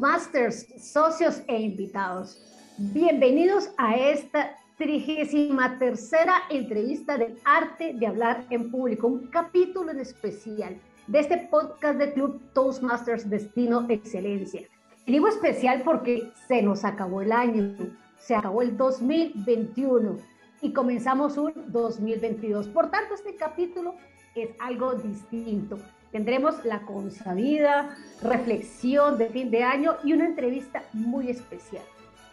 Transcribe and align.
Masters, 0.00 0.66
socios 0.78 1.42
e 1.46 1.60
invitados. 1.60 2.42
Bienvenidos 2.78 3.70
a 3.76 3.96
esta 3.96 4.56
trigésima 4.78 5.78
tercera 5.78 6.34
entrevista 6.48 7.18
del 7.18 7.36
arte 7.44 7.92
de 7.92 8.06
hablar 8.06 8.46
en 8.48 8.70
público, 8.70 9.06
un 9.06 9.26
capítulo 9.26 9.90
en 9.90 10.00
especial 10.00 10.80
de 11.06 11.20
este 11.20 11.48
podcast 11.50 11.98
del 11.98 12.14
Club 12.14 12.40
Toastmasters 12.54 13.28
Destino 13.28 13.84
Excelencia. 13.90 14.62
Y 15.04 15.12
digo 15.12 15.28
especial 15.28 15.82
porque 15.84 16.32
se 16.48 16.62
nos 16.62 16.84
acabó 16.86 17.20
el 17.20 17.32
año, 17.32 17.76
se 18.18 18.34
acabó 18.34 18.62
el 18.62 18.78
2021 18.78 20.16
y 20.62 20.72
comenzamos 20.72 21.36
un 21.36 21.52
2022. 21.68 22.68
Por 22.68 22.90
tanto, 22.90 23.14
este 23.14 23.36
capítulo 23.36 23.96
es 24.34 24.48
algo 24.60 24.94
distinto. 24.94 25.78
Tendremos 26.12 26.64
la 26.64 26.80
consabida 26.80 27.96
reflexión 28.22 29.16
de 29.16 29.28
fin 29.28 29.50
de 29.50 29.62
año 29.62 29.96
y 30.02 30.12
una 30.12 30.26
entrevista 30.26 30.82
muy 30.92 31.30
especial. 31.30 31.84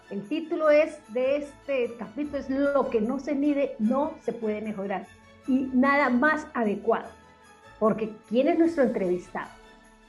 El 0.09 0.27
título 0.27 0.69
es 0.69 0.97
de 1.13 1.37
este 1.37 1.95
capítulo 1.97 2.37
es 2.37 2.49
lo 2.49 2.89
que 2.89 3.01
no 3.01 3.19
se 3.19 3.35
mide 3.35 3.75
no 3.77 4.13
se 4.21 4.31
puede 4.31 4.61
mejorar 4.61 5.05
y 5.47 5.69
nada 5.73 6.09
más 6.09 6.47
adecuado. 6.53 7.09
Porque 7.79 8.11
¿quién 8.29 8.47
es 8.47 8.57
nuestro 8.57 8.83
entrevistado? 8.83 9.49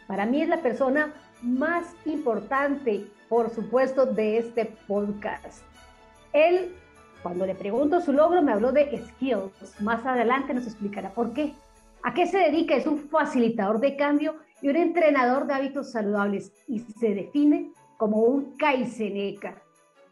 Para 0.06 0.24
mí 0.24 0.40
es 0.40 0.48
la 0.48 0.62
persona 0.62 1.12
más 1.42 1.84
importante, 2.06 3.06
por 3.28 3.50
supuesto, 3.50 4.06
de 4.06 4.38
este 4.38 4.64
podcast. 4.86 5.62
Él, 6.32 6.74
cuando 7.22 7.44
le 7.44 7.54
pregunto 7.54 8.00
su 8.00 8.12
logro, 8.12 8.40
me 8.40 8.52
habló 8.52 8.72
de 8.72 9.04
skills. 9.06 9.80
Más 9.80 10.06
adelante 10.06 10.54
nos 10.54 10.66
explicará 10.66 11.10
por 11.10 11.32
qué. 11.34 11.54
¿A 12.02 12.14
qué 12.14 12.26
se 12.26 12.38
dedica? 12.38 12.76
Es 12.76 12.86
un 12.86 13.08
facilitador 13.08 13.80
de 13.80 13.96
cambio 13.96 14.36
y 14.62 14.68
un 14.68 14.76
entrenador 14.76 15.46
de 15.46 15.54
hábitos 15.54 15.92
saludables 15.92 16.52
y 16.68 16.78
se 16.78 17.14
define 17.14 17.72
como 17.96 18.18
un 18.22 18.56
kaizeneka. 18.56 19.60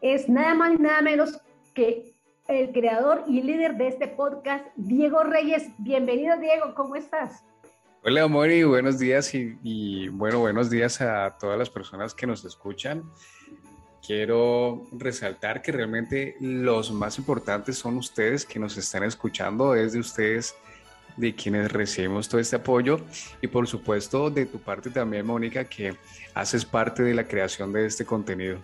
Es 0.01 0.27
nada 0.27 0.53
más 0.53 0.73
y 0.73 0.81
nada 0.81 1.01
menos 1.01 1.39
que 1.73 2.13
el 2.47 2.71
creador 2.71 3.23
y 3.27 3.41
líder 3.41 3.75
de 3.77 3.87
este 3.87 4.07
podcast, 4.07 4.65
Diego 4.75 5.23
Reyes. 5.23 5.69
Bienvenido, 5.77 6.37
Diego, 6.37 6.73
¿cómo 6.75 6.95
estás? 6.95 7.43
Hola, 8.03 8.23
amor, 8.23 8.51
y 8.51 8.63
buenos 8.63 8.99
días 8.99 9.33
y, 9.33 10.07
bueno, 10.09 10.39
buenos 10.39 10.69
días 10.69 11.01
a 11.01 11.37
todas 11.39 11.57
las 11.57 11.69
personas 11.69 12.13
que 12.13 12.27
nos 12.27 12.43
escuchan. 12.45 13.03
Quiero 14.05 14.83
resaltar 14.91 15.61
que 15.61 15.71
realmente 15.71 16.35
los 16.39 16.91
más 16.91 17.17
importantes 17.17 17.77
son 17.77 17.97
ustedes 17.97 18.45
que 18.45 18.59
nos 18.59 18.77
están 18.77 19.03
escuchando, 19.03 19.73
desde 19.73 19.99
ustedes 19.99 20.55
de 21.17 21.35
quienes 21.35 21.71
recibimos 21.71 22.29
todo 22.29 22.39
este 22.39 22.55
apoyo 22.55 22.99
y 23.41 23.47
por 23.47 23.67
supuesto 23.67 24.29
de 24.29 24.45
tu 24.45 24.59
parte 24.59 24.89
también, 24.89 25.25
Mónica, 25.25 25.65
que 25.65 25.95
haces 26.33 26.63
parte 26.63 27.03
de 27.03 27.13
la 27.13 27.27
creación 27.27 27.73
de 27.73 27.85
este 27.85 28.05
contenido. 28.05 28.59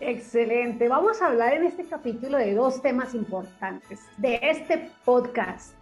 Excelente. 0.00 0.88
Vamos 0.88 1.22
a 1.22 1.28
hablar 1.28 1.54
en 1.54 1.64
este 1.64 1.84
capítulo 1.84 2.36
de 2.36 2.54
dos 2.54 2.82
temas 2.82 3.14
importantes 3.14 4.00
de 4.18 4.38
este 4.42 4.90
podcast. 5.04 5.74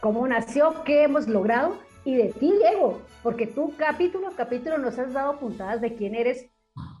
Cómo 0.00 0.26
nació, 0.26 0.82
qué 0.84 1.04
hemos 1.04 1.28
logrado 1.28 1.78
y 2.04 2.16
de 2.16 2.32
ti, 2.32 2.52
Diego, 2.58 3.02
porque 3.22 3.46
tú 3.46 3.72
capítulo 3.76 4.28
a 4.28 4.36
capítulo 4.36 4.78
nos 4.78 4.98
has 4.98 5.12
dado 5.12 5.38
puntadas 5.38 5.80
de 5.80 5.94
quién 5.94 6.14
eres 6.14 6.46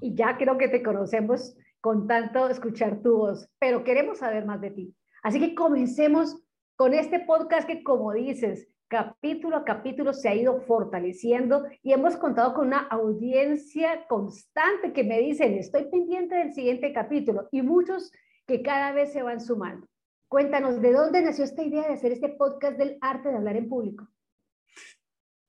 y 0.00 0.14
ya 0.14 0.36
creo 0.36 0.58
que 0.58 0.68
te 0.68 0.82
conocemos 0.82 1.56
con 1.80 2.06
tanto 2.06 2.48
escuchar 2.48 3.02
tu 3.02 3.16
voz, 3.16 3.48
pero 3.58 3.82
queremos 3.82 4.18
saber 4.18 4.44
más 4.44 4.60
de 4.60 4.70
ti. 4.70 4.94
Así 5.24 5.40
que 5.40 5.54
comencemos 5.54 6.36
con 6.82 6.94
este 6.94 7.20
podcast 7.20 7.64
que, 7.64 7.84
como 7.84 8.12
dices, 8.12 8.66
capítulo 8.88 9.58
a 9.58 9.64
capítulo 9.64 10.12
se 10.12 10.28
ha 10.28 10.34
ido 10.34 10.62
fortaleciendo 10.62 11.64
y 11.80 11.92
hemos 11.92 12.16
contado 12.16 12.54
con 12.54 12.66
una 12.66 12.80
audiencia 12.88 14.04
constante 14.08 14.92
que 14.92 15.04
me 15.04 15.20
dicen, 15.20 15.54
estoy 15.54 15.84
pendiente 15.84 16.34
del 16.34 16.52
siguiente 16.52 16.92
capítulo 16.92 17.48
y 17.52 17.62
muchos 17.62 18.10
que 18.48 18.64
cada 18.64 18.90
vez 18.90 19.12
se 19.12 19.22
van 19.22 19.40
sumando. 19.40 19.86
Cuéntanos, 20.26 20.82
¿de 20.82 20.92
dónde 20.92 21.22
nació 21.22 21.44
esta 21.44 21.62
idea 21.62 21.86
de 21.86 21.94
hacer 21.94 22.10
este 22.10 22.30
podcast 22.30 22.76
del 22.76 22.98
arte 23.00 23.28
de 23.28 23.36
hablar 23.36 23.54
en 23.54 23.68
público? 23.68 24.08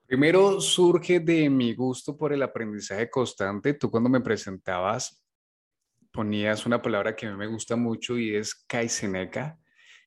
Primero 0.05 0.61
surge 0.61 1.19
de 1.19 1.49
mi 1.49 1.73
gusto 1.73 2.15
por 2.15 2.31
el 2.31 2.43
aprendizaje 2.43 3.09
constante. 3.09 3.73
Tú 3.73 3.89
cuando 3.89 4.07
me 4.07 4.21
presentabas 4.21 5.25
ponías 6.11 6.67
una 6.67 6.79
palabra 6.79 7.15
que 7.15 7.25
a 7.25 7.31
mí 7.31 7.37
me 7.37 7.47
gusta 7.47 7.75
mucho 7.75 8.19
y 8.19 8.35
es 8.35 8.53
Kaizeneka. 8.53 9.57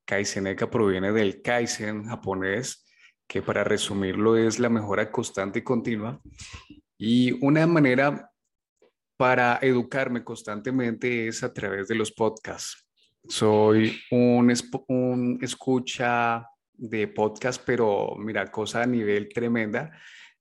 Kaizeneka 0.06 0.70
proviene 0.70 1.12
del 1.12 1.42
Kaizen 1.42 2.04
japonés, 2.04 2.86
que 3.26 3.42
para 3.42 3.64
resumirlo 3.64 4.36
es 4.36 4.58
la 4.58 4.68
mejora 4.70 5.10
constante 5.10 5.58
y 5.58 5.62
continua. 5.62 6.20
Y 6.96 7.32
una 7.44 7.66
manera 7.66 8.30
para 9.16 9.58
educarme 9.62 10.22
constantemente 10.22 11.28
es 11.28 11.42
a 11.42 11.52
través 11.52 11.88
de 11.88 11.94
los 11.94 12.12
podcasts. 12.12 12.86
Soy 13.28 13.98
un, 14.10 15.38
escucha 15.42 16.46
de 16.72 17.08
podcast, 17.08 17.62
pero 17.64 18.14
mira, 18.16 18.50
cosa 18.50 18.82
a 18.82 18.86
nivel 18.86 19.28
tremenda. 19.28 19.90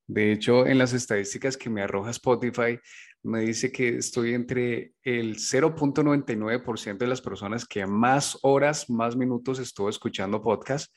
De 0.06 0.32
hecho, 0.32 0.68
en 0.68 0.78
las 0.78 0.94
estadísticas 0.94 1.58
que 1.58 1.70
me 1.70 1.82
arroja 1.82 2.12
Spotify, 2.12 2.80
me 3.25 3.41
dice 3.41 3.72
que 3.72 3.97
estoy 3.97 4.36
entre 4.36 4.94
el 5.02 5.38
0.99% 5.38 6.97
de 6.97 7.08
las 7.08 7.22
personas 7.22 7.66
que 7.66 7.86
más 7.88 8.38
horas, 8.44 8.90
más 8.90 9.16
minutos 9.16 9.58
estuvo 9.58 9.90
escuchando 9.90 10.44
podcast. 10.44 10.96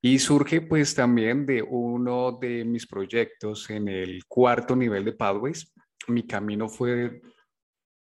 Y 0.00 0.18
surge 0.18 0.62
pues 0.62 0.94
también 0.94 1.44
de 1.44 1.62
uno 1.62 2.38
de 2.40 2.64
mis 2.64 2.86
proyectos 2.86 3.68
en 3.70 3.88
el 3.88 4.24
cuarto 4.26 4.74
nivel 4.74 5.04
de 5.04 5.12
Pathways. 5.12 5.72
Mi 6.08 6.26
camino 6.26 6.68
fue 6.68 7.20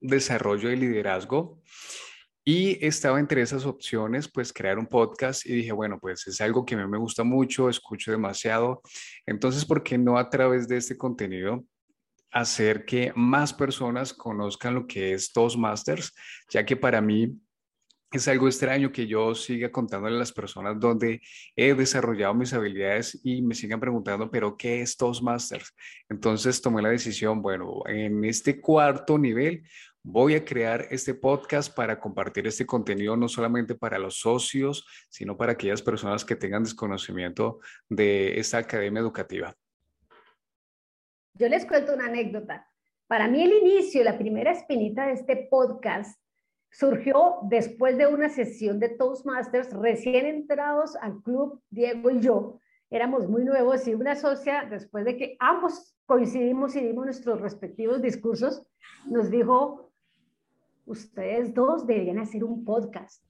desarrollo 0.02 0.69
de 0.69 0.78
liderazgo 0.78 1.62
y 2.44 2.85
estaba 2.85 3.19
entre 3.22 3.41
esas 3.41 3.66
opciones, 3.66 4.29
pues 4.29 4.52
crear 4.52 4.78
un 4.78 4.88
podcast 4.88 5.46
y 5.46 5.53
dije, 5.53 5.72
bueno, 5.72 6.00
pues 6.02 6.28
es 6.28 6.41
algo 6.41 6.66
que 6.66 6.75
a 6.75 6.79
mí 6.79 6.88
me 6.88 6.97
gusta 6.97 7.23
mucho, 7.23 7.69
escucho 7.69 8.12
demasiado. 8.12 8.81
Entonces, 9.25 9.63
¿por 9.63 9.84
qué 9.84 9.97
no 9.97 10.18
a 10.18 10.29
través 10.29 10.68
de 10.68 10.78
este 10.78 10.97
contenido 10.97 11.63
hacer 12.34 12.86
que 12.86 13.14
más 13.16 13.54
personas 13.54 14.14
conozcan 14.14 14.74
lo 14.74 14.88
que 14.88 15.14
es 15.14 15.32
Toastmasters, 15.32 16.14
ya 16.50 16.66
que 16.66 16.76
para 16.76 17.00
mí 17.00 17.40
es 18.12 18.28
algo 18.28 18.48
extraño 18.48 18.92
que 18.92 19.08
yo 19.08 19.34
siga 19.34 19.72
contándole 19.72 20.16
a 20.16 20.20
las 20.20 20.32
personas 20.32 20.80
donde 20.80 21.22
he 21.56 21.74
desarrollado 21.74 22.34
mis 22.36 22.54
habilidades 22.54 23.20
y 23.24 23.42
me 23.42 23.56
sigan 23.56 23.80
preguntando, 23.80 24.30
pero 24.30 24.56
¿qué 24.56 24.82
es 24.82 24.96
Toastmasters? 24.98 25.74
Entonces 26.10 26.62
tomé 26.62 26.82
la 26.82 26.90
decisión, 26.90 27.42
bueno, 27.42 27.82
en 27.88 28.24
este 28.26 28.62
cuarto 28.62 29.18
nivel 29.18 29.64
voy 30.04 30.36
a 30.36 30.44
crear 30.44 30.88
este 30.92 31.14
podcast 31.14 31.74
para 31.74 32.00
compartir 32.00 32.46
este 32.46 32.66
contenido 32.66 33.16
no 33.16 33.30
solamente 33.30 33.74
para 33.74 33.98
los 33.98 34.20
socios, 34.20 34.86
sino 35.10 35.38
para 35.38 35.54
aquellas 35.54 35.82
personas 35.82 36.26
que 36.26 36.36
tengan 36.36 36.64
desconocimiento 36.64 37.60
de 37.90 38.40
esta 38.40 38.58
academia 38.60 39.00
educativa. 39.00 39.56
Yo 41.36 41.50
les 41.50 41.66
cuento 41.66 41.96
una 41.96 42.06
anécdota. 42.06 42.68
Para 43.08 43.28
mí 43.28 43.42
el 43.42 43.54
inicio, 43.54 44.04
la 44.04 44.20
primera 44.20 44.52
espinita 44.52 45.08
de 45.08 45.14
este 45.14 45.48
podcast 45.50 46.22
surgió 46.70 47.40
después 47.44 47.98
de 47.98 48.06
una 48.06 48.30
sesión 48.30 48.80
de 48.80 48.90
Toastmasters 48.90 49.74
recién 49.74 50.28
entrados 50.28 50.96
al 50.96 51.24
club, 51.24 51.60
Diego 51.72 52.12
y 52.12 52.20
yo. 52.20 52.60
Éramos 52.92 53.28
muy 53.28 53.44
nuevos 53.44 53.88
y 53.88 53.96
una 53.96 54.16
socia, 54.16 54.68
después 54.70 55.06
de 55.06 55.18
que 55.18 55.36
ambos 55.40 55.96
coincidimos 56.06 56.76
y 56.76 56.82
dimos 56.82 57.06
nuestros 57.06 57.42
respectivos 57.42 58.00
discursos, 58.00 58.64
nos 59.10 59.32
dijo, 59.32 59.92
ustedes 60.86 61.52
dos 61.56 61.88
deberían 61.88 62.20
hacer 62.20 62.44
un 62.44 62.64
podcast. 62.64 63.26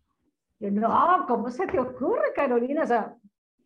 Yo, 0.60 0.72
no, 0.72 1.26
¿cómo 1.26 1.50
se 1.50 1.66
te 1.68 1.80
ocurre, 1.80 2.34
Carolina? 2.36 2.84
O 2.84 2.88
sea, 2.88 3.16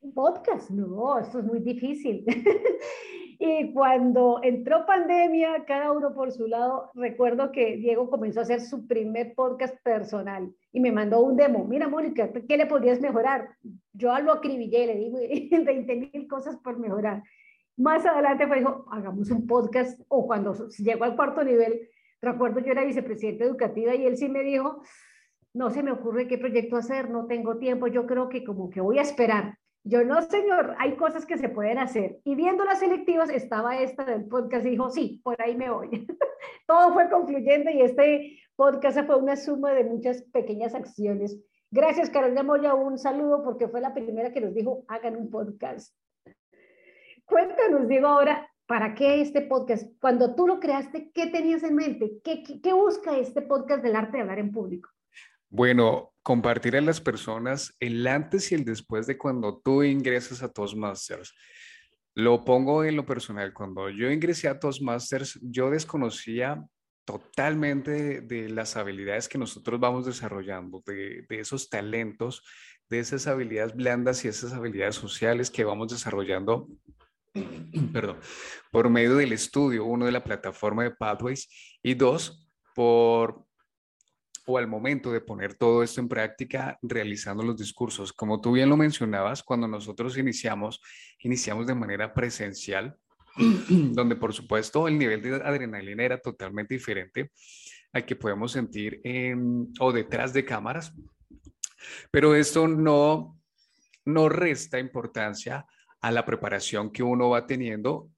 un 0.02 0.14
podcast, 0.14 0.69
no, 0.69 1.18
esto 1.18 1.40
es 1.40 1.46
muy 1.46 1.59
difícil. 1.59 2.24
Y 3.39 3.72
cuando 3.72 4.39
entró 4.42 4.86
pandemia, 4.88 5.63
cada 5.66 5.92
uno 5.92 6.13
por 6.13 6.31
su 6.31 6.48
lado, 6.48 6.89
recuerdo 6.95 7.51
que 7.51 7.78
Diego 7.78 8.10
comenzó 8.10 8.39
a 8.39 8.44
hacer 8.44 8.62
su 8.62 8.88
primer 8.88 9.36
podcast 9.36 9.75
personal 9.84 10.51
y 10.72 10.80
me 10.80 10.92
mandó 10.92 11.22
un 11.22 11.36
demo. 11.36 11.63
Mira, 11.66 11.88
Mónica, 11.88 12.31
¿qué 12.48 12.57
le 12.57 12.66
podrías 12.66 13.00
mejorar? 13.00 13.50
Yo 13.94 14.18
lo 14.19 14.31
acribillé, 14.31 14.88
le 14.88 14.95
digo 14.95 15.19
20 15.66 15.95
mil 15.95 16.28
cosas 16.28 16.57
por 16.57 16.80
mejorar. 16.80 17.22
Más 17.75 18.04
adelante 18.07 18.48
fue, 18.48 18.57
dijo, 18.57 18.86
hagamos 18.92 19.30
un 19.30 19.45
podcast, 19.45 20.01
o 20.07 20.25
cuando 20.25 20.56
llegó 20.80 21.04
al 21.04 21.16
cuarto 21.16 21.44
nivel, 21.44 21.88
recuerdo 22.19 22.60
yo 22.60 22.72
era 22.72 22.83
vicepresidenta 22.83 23.45
educativa 23.45 23.94
y 23.94 24.07
él 24.07 24.18
sí 24.18 24.30
me 24.30 24.42
dijo, 24.42 24.81
no 25.54 25.69
se 25.69 25.83
me 25.83 25.92
ocurre 25.92 26.28
qué 26.28 26.40
proyecto 26.40 26.75
hacer, 26.75 27.12
no 27.12 27.28
tengo 27.28 27.57
tiempo, 27.57 27.86
yo 27.86 28.07
creo 28.07 28.30
que 28.30 28.44
como 28.44 28.72
que 28.72 28.81
voy 28.81 28.98
a 28.98 29.04
esperar. 29.04 29.60
Yo 29.89 30.04
no, 30.04 30.22
señor, 30.22 30.75
hay 30.80 30.98
cosas 30.98 31.25
que 31.25 31.38
se 31.38 31.48
pueden 31.48 31.78
hacer. 31.78 32.19
Y 32.25 32.36
viendo 32.36 32.66
las 32.66 32.80
selectivas, 32.80 33.30
estaba 33.30 33.80
esta 33.80 34.04
del 34.04 34.25
podcast 34.25 34.66
y 34.66 34.72
dijo, 34.72 34.89
sí, 34.89 35.22
por 35.24 35.42
ahí 35.42 35.56
me 35.56 35.69
voy. 35.69 35.89
Todo 36.68 36.94
fue 36.94 37.10
concluyendo 37.10 37.72
y 37.72 37.81
este 37.81 38.38
podcast 38.57 39.00
fue 39.06 39.16
una 39.16 39.38
suma 39.38 39.72
de 39.72 39.86
muchas 39.86 40.24
pequeñas 40.24 40.75
acciones. 40.75 41.39
Gracias, 41.72 42.10
Carolina 42.10 42.44
Moya, 42.44 42.74
un 42.74 42.98
saludo 42.98 43.45
porque 43.45 43.69
fue 43.69 43.80
la 43.80 43.94
primera 43.94 44.34
que 44.34 44.42
nos 44.42 44.54
dijo, 44.54 44.84
hagan 44.89 45.16
un 45.16 45.30
podcast. 45.30 45.95
cuéntanos, 47.24 47.88
Diego, 47.88 48.07
ahora, 48.07 48.50
¿para 48.66 48.94
qué 48.94 49.22
este 49.22 49.42
podcast? 49.42 49.88
Cuando 50.01 50.36
tú 50.36 50.48
lo 50.48 50.60
creaste, 50.60 51.12
¿qué 51.13 51.28
tenías 51.28 51.63
en 51.63 51.75
mente? 51.75 52.19
¿Qué, 52.25 52.44
qué, 52.44 52.74
busca 52.74 53.18
este 53.18 53.42
podcast 53.42 53.81
del 53.83 53.95
arte 53.95 54.18
de 54.18 54.24
hablar 54.24 54.40
en 54.40 54.51
público? 54.51 54.90
Bueno, 55.49 56.13
compartir 56.23 56.75
a 56.75 56.81
las 56.81 56.99
personas 56.99 57.73
el 57.79 58.05
antes 58.05 58.51
y 58.51 58.55
el 58.55 58.65
después 58.65 59.07
de 59.07 59.17
cuando 59.17 59.61
tú 59.63 59.83
ingresas 59.83 60.44
a 60.44 60.51
Toastmasters. 60.51 61.33
Lo 62.15 62.44
pongo 62.44 62.83
en 62.83 62.97
lo 62.97 63.05
personal. 63.05 63.53
Cuando 63.53 63.89
yo 63.89 64.11
ingresé 64.11 64.49
a 64.49 64.59
Toastmasters, 64.59 65.39
yo 65.41 65.69
desconocía 65.69 66.65
totalmente 67.05 68.19
de, 68.19 68.49
las 68.49 68.75
habilidades 68.75 69.29
que 69.29 69.38
nosotros 69.38 69.79
vamos 69.79 70.05
desarrollando, 70.05 70.83
de, 70.85 71.25
de, 71.29 71.39
esos 71.39 71.69
talentos, 71.69 72.44
de 72.89 72.99
esas 72.99 73.27
habilidades 73.27 73.73
blandas 73.73 74.25
y 74.25 74.27
esas 74.27 74.51
habilidades 74.51 74.95
sociales 74.95 75.49
que 75.49 75.63
vamos 75.63 75.88
desarrollando, 75.88 76.67
perdón, 77.94 78.17
por 78.69 78.89
medio 78.89 79.15
del 79.15 79.31
estudio, 79.31 79.85
uno 79.85 80.05
de 80.05 80.11
la 80.11 80.23
plataforma 80.25 80.83
de 80.83 80.91
Pathways 80.91 81.79
y 81.81 81.94
dos, 81.94 82.49
por 82.75 83.46
o 84.49 84.57
al 84.57 84.65
momento 84.65 85.11
de 85.11 85.19
poner 85.19 85.55
todo 85.55 85.83
esto 85.83 85.99
en 85.99 86.07
práctica 86.07 86.79
realizando 86.81 87.44
los 87.44 87.57
discursos. 87.57 88.13
Como 88.13 88.39
tú 88.39 88.53
bien 88.53 88.69
lo 88.69 88.77
mencionabas, 88.77 89.44
cuando 89.44 89.67
nosotros 89.67 90.17
iniciamos, 90.17 90.81
iniciamos 91.19 91.67
de 91.67 91.75
manera 91.75 92.13
presencial, 92.13 92.97
donde 93.38 94.15
por 94.15 94.33
supuesto 94.33 94.88
el 94.88 94.97
nivel 94.97 95.21
de 95.21 95.35
adrenalina 95.35 96.03
era 96.03 96.17
totalmente 96.17 96.75
diferente 96.75 97.31
al 97.91 98.05
que 98.05 98.15
podemos 98.15 98.53
sentir 98.53 99.01
en, 99.03 99.73
o 99.81 99.91
detrás 99.91 100.31
de 100.31 100.45
cámaras, 100.45 100.94
pero 102.09 102.33
esto 102.33 102.69
no, 102.69 103.38
no 104.05 104.29
resta 104.29 104.79
importancia 104.79 105.65
a 105.99 106.09
la 106.09 106.23
preparación 106.23 106.89
que 106.89 107.03
uno 107.03 107.29
va 107.29 107.45
teniendo 107.45 108.09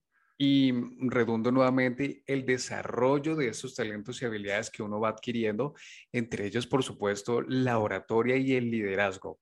y 0.42 0.72
redundo 1.00 1.52
nuevamente 1.52 2.24
el 2.26 2.46
desarrollo 2.46 3.36
de 3.36 3.50
esos 3.50 3.76
talentos 3.76 4.22
y 4.22 4.26
habilidades 4.26 4.70
que 4.70 4.82
uno 4.82 4.98
va 4.98 5.10
adquiriendo, 5.10 5.76
entre 6.14 6.46
ellos, 6.46 6.66
por 6.66 6.82
supuesto, 6.82 7.42
la 7.42 7.78
oratoria 7.78 8.38
y 8.38 8.54
el 8.56 8.72
liderazgo. 8.72 9.40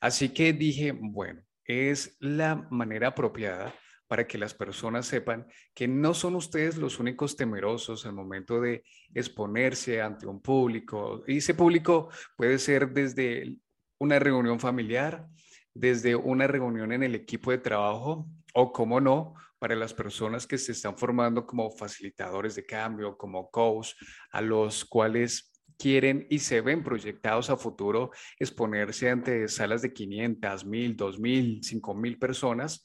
Así 0.00 0.30
que 0.30 0.52
dije, 0.52 0.90
bueno, 1.00 1.42
es 1.64 2.16
la 2.18 2.56
manera 2.72 3.08
apropiada 3.08 3.72
para 4.08 4.26
que 4.26 4.36
las 4.36 4.52
personas 4.52 5.06
sepan 5.06 5.46
que 5.72 5.86
no 5.86 6.12
son 6.12 6.34
ustedes 6.34 6.76
los 6.76 6.98
únicos 6.98 7.36
temerosos 7.36 8.04
al 8.04 8.12
momento 8.12 8.60
de 8.60 8.82
exponerse 9.14 10.02
ante 10.02 10.26
un 10.26 10.42
público. 10.42 11.22
Y 11.28 11.36
ese 11.36 11.54
público 11.54 12.08
puede 12.36 12.58
ser 12.58 12.92
desde 12.92 13.56
una 13.98 14.18
reunión 14.18 14.58
familiar, 14.58 15.28
desde 15.72 16.16
una 16.16 16.48
reunión 16.48 16.90
en 16.90 17.04
el 17.04 17.14
equipo 17.14 17.52
de 17.52 17.58
trabajo 17.58 18.26
o, 18.54 18.72
como 18.72 19.00
no, 19.00 19.34
para 19.62 19.76
las 19.76 19.94
personas 19.94 20.44
que 20.44 20.58
se 20.58 20.72
están 20.72 20.98
formando 20.98 21.46
como 21.46 21.70
facilitadores 21.70 22.56
de 22.56 22.66
cambio, 22.66 23.16
como 23.16 23.48
coach, 23.48 23.90
a 24.32 24.40
los 24.40 24.84
cuales 24.84 25.52
quieren 25.78 26.26
y 26.28 26.40
se 26.40 26.60
ven 26.60 26.82
proyectados 26.82 27.48
a 27.48 27.56
futuro 27.56 28.10
exponerse 28.40 29.08
ante 29.08 29.46
salas 29.46 29.80
de 29.80 29.92
500, 29.92 30.64
1000, 30.64 30.96
2000, 30.96 31.62
5000 31.62 32.18
personas. 32.18 32.84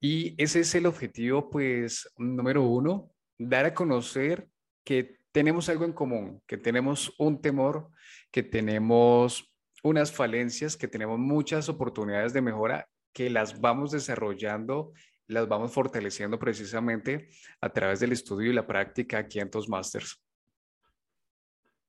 Y 0.00 0.40
ese 0.40 0.60
es 0.60 0.72
el 0.76 0.86
objetivo, 0.86 1.50
pues, 1.50 2.08
número 2.16 2.62
uno, 2.62 3.10
dar 3.36 3.64
a 3.64 3.74
conocer 3.74 4.46
que 4.84 5.18
tenemos 5.32 5.68
algo 5.68 5.84
en 5.84 5.94
común, 5.94 6.40
que 6.46 6.58
tenemos 6.58 7.12
un 7.18 7.42
temor, 7.42 7.90
que 8.30 8.44
tenemos 8.44 9.52
unas 9.82 10.12
falencias, 10.12 10.76
que 10.76 10.86
tenemos 10.86 11.18
muchas 11.18 11.68
oportunidades 11.68 12.32
de 12.32 12.40
mejora, 12.40 12.88
que 13.12 13.30
las 13.30 13.60
vamos 13.60 13.90
desarrollando, 13.90 14.92
las 15.28 15.46
vamos 15.46 15.72
fortaleciendo 15.72 16.38
precisamente 16.38 17.28
a 17.60 17.68
través 17.70 18.00
del 18.00 18.12
estudio 18.12 18.50
y 18.50 18.54
la 18.54 18.66
práctica 18.66 19.18
aquí 19.18 19.38
en 19.38 19.50
Toastmasters. 19.50 20.20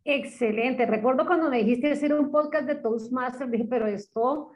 Excelente. 0.03 0.85
Recuerdo 0.85 1.25
cuando 1.25 1.49
me 1.49 1.59
dijiste 1.59 1.91
hacer 1.91 2.13
un 2.13 2.31
podcast 2.31 2.67
de 2.67 2.75
Toastmasters, 2.75 3.51
dije, 3.51 3.65
pero 3.69 3.87
esto 3.87 4.51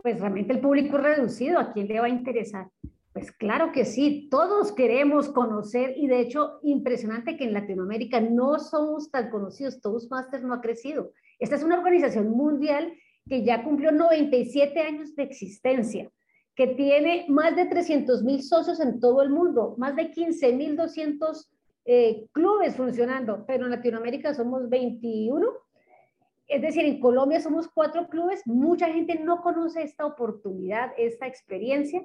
pues 0.00 0.20
realmente 0.20 0.52
el 0.52 0.60
público 0.60 0.96
es 0.96 1.02
reducido, 1.02 1.58
¿a 1.58 1.72
quién 1.72 1.88
le 1.88 1.98
va 1.98 2.06
a 2.06 2.10
interesar? 2.10 2.68
Pues 3.12 3.32
claro 3.32 3.72
que 3.72 3.84
sí, 3.84 4.28
todos 4.30 4.70
queremos 4.72 5.28
conocer 5.28 5.94
y 5.96 6.06
de 6.06 6.20
hecho 6.20 6.60
impresionante 6.62 7.36
que 7.36 7.44
en 7.44 7.52
Latinoamérica 7.52 8.20
no 8.20 8.60
somos 8.60 9.10
tan 9.10 9.28
conocidos, 9.28 9.80
Toastmasters 9.80 10.44
no 10.44 10.54
ha 10.54 10.60
crecido. 10.60 11.12
Esta 11.40 11.56
es 11.56 11.64
una 11.64 11.78
organización 11.78 12.30
mundial 12.30 12.94
que 13.28 13.44
ya 13.44 13.64
cumplió 13.64 13.90
97 13.90 14.80
años 14.80 15.16
de 15.16 15.24
existencia, 15.24 16.10
que 16.58 16.66
tiene 16.66 17.24
más 17.28 17.54
de 17.54 17.66
300 17.66 18.24
mil 18.24 18.42
socios 18.42 18.80
en 18.80 18.98
todo 18.98 19.22
el 19.22 19.30
mundo, 19.30 19.76
más 19.78 19.94
de 19.94 20.10
15 20.10 20.52
mil 20.52 20.76
200 20.76 21.50
eh, 21.84 22.26
clubes 22.32 22.74
funcionando, 22.74 23.44
pero 23.46 23.64
en 23.64 23.70
Latinoamérica 23.70 24.34
somos 24.34 24.68
21 24.68 25.46
es 26.48 26.62
decir, 26.62 26.86
en 26.86 26.98
Colombia 26.98 27.40
somos 27.40 27.68
cuatro 27.68 28.08
clubes, 28.08 28.40
mucha 28.46 28.88
gente 28.88 29.18
no 29.18 29.42
conoce 29.42 29.82
esta 29.82 30.06
oportunidad, 30.06 30.92
esta 30.96 31.26
experiencia 31.26 32.02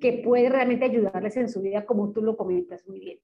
que 0.00 0.20
puede 0.24 0.48
realmente 0.48 0.84
ayudarles 0.84 1.36
en 1.36 1.48
su 1.48 1.62
vida, 1.62 1.86
como 1.86 2.12
tú 2.12 2.20
lo 2.20 2.36
comentas 2.36 2.84
muy 2.88 2.98
bien. 2.98 3.20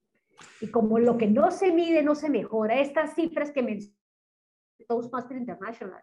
Y 0.61 0.69
como 0.69 1.01
lo 1.01 1.19
que 1.19 1.27
no 1.27 1.51
se 1.51 1.73
mide 1.73 2.05
no 2.05 2.15
se 2.15 2.31
mejora, 2.31 2.81
estas 2.81 3.17
cifras 3.17 3.51
que 3.51 3.65
mencionó 3.65 3.97
Toastmaster 4.87 5.37
International, 5.37 6.03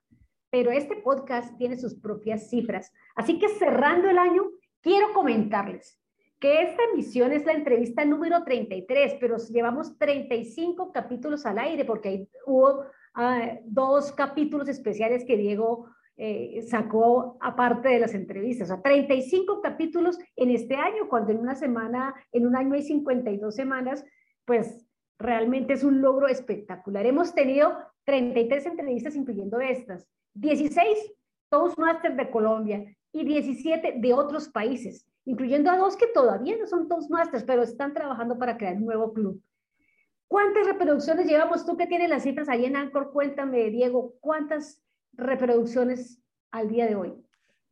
pero 0.50 0.72
este 0.72 0.98
podcast 0.98 1.58
tiene 1.58 1.78
sus 1.78 1.96
propias 1.96 2.50
cifras. 2.50 2.92
Así 3.16 3.40
que 3.40 3.48
cerrando 3.48 4.10
el 4.10 4.18
año, 4.18 4.52
quiero 4.88 5.12
comentarles 5.14 6.00
que 6.40 6.62
esta 6.62 6.82
emisión 6.94 7.34
es 7.34 7.46
la 7.46 7.52
entrevista 7.52 8.06
número 8.06 8.46
33, 8.46 9.18
pero 9.20 9.36
llevamos 9.38 9.98
35 9.98 10.94
capítulos 10.94 11.46
al 11.46 11.60
aire 11.60 11.84
porque 11.84 12.30
hubo 12.46 12.86
dos 13.66 14.14
capítulos 14.14 14.70
especiales 14.70 15.26
que 15.26 15.36
Diego 15.36 15.90
eh, 16.16 16.62
sacó 16.70 17.38
aparte 17.42 17.90
de 17.90 18.00
las 18.00 18.14
entrevistas. 18.14 18.70
O 18.70 18.76
sea, 18.76 18.82
35 18.82 19.62
capítulos 19.62 20.18
en 20.38 20.52
este 20.52 20.76
año, 20.76 21.10
cuando 21.10 21.34
en 21.34 21.40
una 21.40 21.56
semana, 21.56 22.16
en 22.32 22.48
un 22.48 22.56
año 22.56 22.76
hay 22.76 22.84
52 22.84 23.54
semanas, 23.54 24.06
pues 24.46 24.88
realmente 25.20 25.74
es 25.74 25.84
un 25.84 26.02
logro 26.02 26.30
espectacular. 26.30 27.06
Hemos 27.06 27.36
tenido 27.36 27.76
33 28.06 28.68
entrevistas, 28.68 29.18
incluyendo 29.18 29.60
estas, 29.60 30.08
16 30.36 31.14
Toastmasters 31.50 32.16
de 32.16 32.30
Colombia 32.30 32.97
y 33.12 33.26
17 33.26 33.96
de 33.98 34.14
otros 34.14 34.50
países, 34.50 35.08
incluyendo 35.26 35.70
a 35.70 35.78
dos 35.78 35.96
que 35.96 36.08
todavía 36.08 36.58
no 36.58 36.68
son 36.68 36.88
Toastmasters, 36.88 37.44
pero 37.44 37.64
están 37.64 37.94
trabajando 37.94 38.38
para 38.38 38.58
crear 38.58 38.76
un 38.76 38.86
nuevo 38.86 39.14
club. 39.14 39.42
¿Cuántas 40.28 40.68
reproducciones 40.68 41.26
llevamos? 41.26 41.66
Tú 41.66 41.78
que 41.78 41.88
tienes 41.88 42.10
las 42.10 42.24
cifras 42.24 42.50
ahí 42.50 42.66
en 42.66 42.76
Anchor, 42.76 43.12
cuéntame, 43.14 43.70
Diego, 43.70 44.16
¿cuántas 44.20 44.84
reproducciones 45.14 46.22
al 46.52 46.68
día 46.70 46.86
de 46.86 46.96
hoy? 46.96 47.14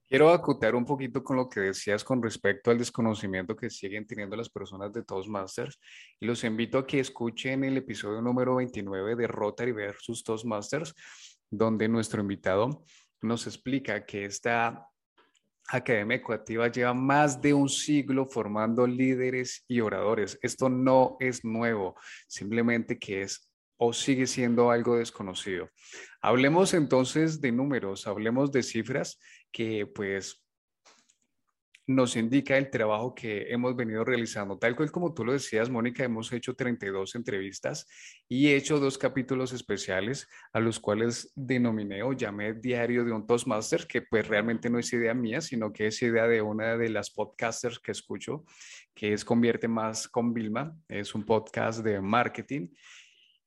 Quiero 0.08 0.30
acotar 0.30 0.76
un 0.76 0.86
poquito 0.86 1.24
con 1.24 1.36
lo 1.36 1.50
que 1.50 1.62
decías 1.62 2.04
con 2.04 2.22
respecto 2.22 2.70
al 2.70 2.78
desconocimiento 2.78 3.56
que 3.56 3.72
siguen 3.72 4.06
teniendo 4.06 4.36
las 4.36 4.50
personas 4.50 4.94
de 4.94 5.04
Toastmasters 5.04 5.80
y 6.20 6.28
los 6.28 6.44
invito 6.44 6.78
a 6.78 6.86
que 6.86 7.00
escuchen 7.00 7.64
el 7.64 7.78
episodio 7.78 8.22
número 8.22 8.56
29 8.56 9.16
de 9.16 9.28
Rotary 9.28 9.72
versus 9.72 10.24
Toastmasters, 10.24 10.94
donde 11.50 11.88
nuestro 11.88 12.22
invitado 12.22 12.84
nos 13.22 13.48
explica 13.48 14.06
que 14.06 14.26
esta 14.26 14.88
Academia 15.68 16.18
Ecuativa 16.18 16.68
lleva 16.72 16.94
más 16.94 17.42
de 17.42 17.54
un 17.54 17.70
siglo 17.70 18.26
formando 18.26 18.86
líderes 18.86 19.64
y 19.68 19.80
oradores. 19.82 20.38
Esto 20.42 20.70
no 20.70 21.18
es 21.20 21.44
nuevo, 21.44 21.96
simplemente 22.28 23.00
que 23.00 23.24
es 23.24 23.50
o 23.78 23.92
sigue 23.92 24.28
siendo 24.28 24.72
algo 24.72 24.98
desconocido. 24.98 25.70
Hablemos 26.22 26.74
entonces 26.74 27.42
de 27.42 27.52
números, 27.52 28.08
hablemos 28.08 28.52
de 28.52 28.64
cifras 28.64 29.20
que 29.52 29.86
pues 29.86 30.45
nos 31.88 32.16
indica 32.16 32.58
el 32.58 32.70
trabajo 32.70 33.14
que 33.14 33.52
hemos 33.52 33.76
venido 33.76 34.04
realizando. 34.04 34.58
Tal 34.58 34.76
cual 34.76 34.92
como 34.92 35.14
tú 35.14 35.24
lo 35.24 35.34
decías, 35.34 35.70
Mónica, 35.70 36.04
hemos 36.04 36.32
hecho 36.32 36.56
32 36.56 37.16
entrevistas 37.16 37.88
y 38.28 38.48
he 38.48 38.56
hecho 38.56 38.80
dos 38.80 38.98
capítulos 38.98 39.54
especiales 39.54 40.28
a 40.54 40.60
los 40.60 40.80
cuales 40.80 41.32
denominé 41.36 42.02
o 42.04 42.14
llamé 42.14 42.54
Diario 42.54 43.06
de 43.06 43.12
un 43.12 43.28
Toastmaster, 43.28 43.86
que 43.86 44.02
pues 44.02 44.28
realmente 44.28 44.70
no 44.70 44.80
es 44.80 44.92
idea 44.94 45.14
mía, 45.14 45.42
sino 45.42 45.72
que 45.72 45.88
es 45.88 46.02
idea 46.02 46.28
de 46.28 46.42
una 46.42 46.78
de 46.78 46.90
las 46.90 47.12
podcasters 47.12 47.80
que 47.80 47.92
escucho, 47.92 48.46
que 48.94 49.14
es 49.14 49.24
Convierte 49.24 49.68
Más 49.68 50.08
con 50.08 50.34
Vilma. 50.34 50.76
Es 50.88 51.14
un 51.14 51.24
podcast 51.24 51.84
de 51.84 52.02
marketing 52.02 52.70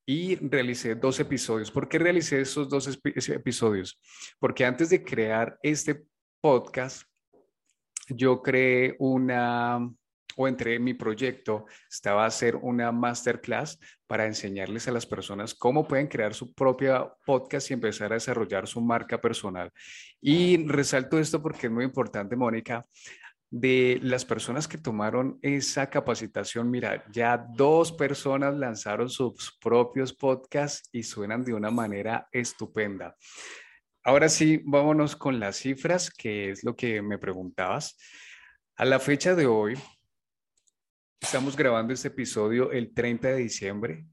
y 0.05 0.37
realicé 0.37 0.95
dos 0.95 1.19
episodios. 1.19 1.69
¿Por 1.69 1.87
qué 1.87 1.99
realicé 1.99 2.41
esos 2.41 2.69
dos 2.69 2.87
episodios? 3.29 3.99
Porque 4.39 4.65
antes 4.65 4.89
de 4.89 5.03
crear 5.03 5.59
este 5.61 6.03
podcast, 6.41 7.08
yo 8.09 8.41
creé 8.41 8.95
una, 8.99 9.79
o 10.35 10.47
entre 10.47 10.79
mi 10.79 10.93
proyecto 10.93 11.65
estaba 11.89 12.25
hacer 12.25 12.55
una 12.55 12.91
masterclass 12.91 13.79
para 14.07 14.25
enseñarles 14.25 14.87
a 14.87 14.91
las 14.91 15.05
personas 15.05 15.53
cómo 15.53 15.87
pueden 15.87 16.07
crear 16.07 16.33
su 16.33 16.53
propia 16.53 17.11
podcast 17.25 17.69
y 17.69 17.73
empezar 17.73 18.11
a 18.11 18.15
desarrollar 18.15 18.67
su 18.67 18.81
marca 18.81 19.19
personal. 19.19 19.71
Y 20.21 20.65
resalto 20.67 21.19
esto 21.19 21.41
porque 21.41 21.67
es 21.67 21.71
muy 21.73 21.83
importante, 21.85 22.35
Mónica. 22.35 22.85
de 23.51 23.99
las 24.03 24.25
personas 24.25 24.67
que 24.67 24.77
tomaron 24.77 25.39
esa 25.41 25.89
capacitación, 25.89 26.69
mira, 26.69 27.03
ya 27.11 27.37
dos 27.37 27.91
personas 27.91 28.55
lanzaron 28.55 29.09
sus 29.09 29.57
propios 29.59 30.13
podcasts 30.13 30.87
y 30.91 31.01
suenan 31.01 31.43
de 31.43 31.53
una 31.55 31.71
manera 31.71 32.27
estupenda. 32.31 33.15
Ahora 34.09 34.27
sí, 34.27 34.59
vámonos 34.65 35.15
con 35.15 35.39
las 35.39 35.57
cifras, 35.57 36.09
que 36.09 36.49
es 36.49 36.63
lo 36.63 36.75
que 36.75 36.99
me 36.99 37.19
preguntabas. 37.19 37.95
A 38.75 38.83
la 38.83 38.99
fecha 38.99 39.35
de 39.35 39.45
hoy, 39.45 39.77
estamos 41.21 41.55
grabando 41.55 41.93
este 41.93 42.07
episodio 42.07 42.71
el 42.71 42.91
30 42.91 43.27
de 43.27 43.35
diciembre. 43.35 44.07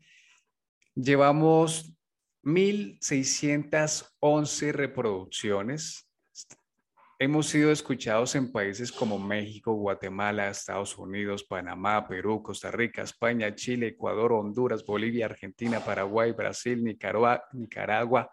Llevamos 0.95 1.95
1.611 2.43 4.73
reproducciones 4.73 6.07
Hemos 7.19 7.47
sido 7.47 7.73
escuchados 7.73 8.35
en 8.35 8.53
países 8.53 8.93
como 8.93 9.19
México, 9.19 9.73
Guatemala, 9.73 10.51
Estados 10.51 10.99
Unidos, 10.99 11.45
Panamá, 11.45 12.07
Perú, 12.07 12.43
Costa 12.43 12.71
Rica, 12.71 13.01
España, 13.01 13.55
Chile, 13.55 13.87
Ecuador, 13.87 14.35
Honduras, 14.35 14.85
Bolivia, 14.85 15.25
Argentina, 15.25 15.81
Paraguay, 15.81 16.33
Brasil, 16.33 16.85
Nicaragua, 16.85 17.43
Nicaragua 17.55 18.31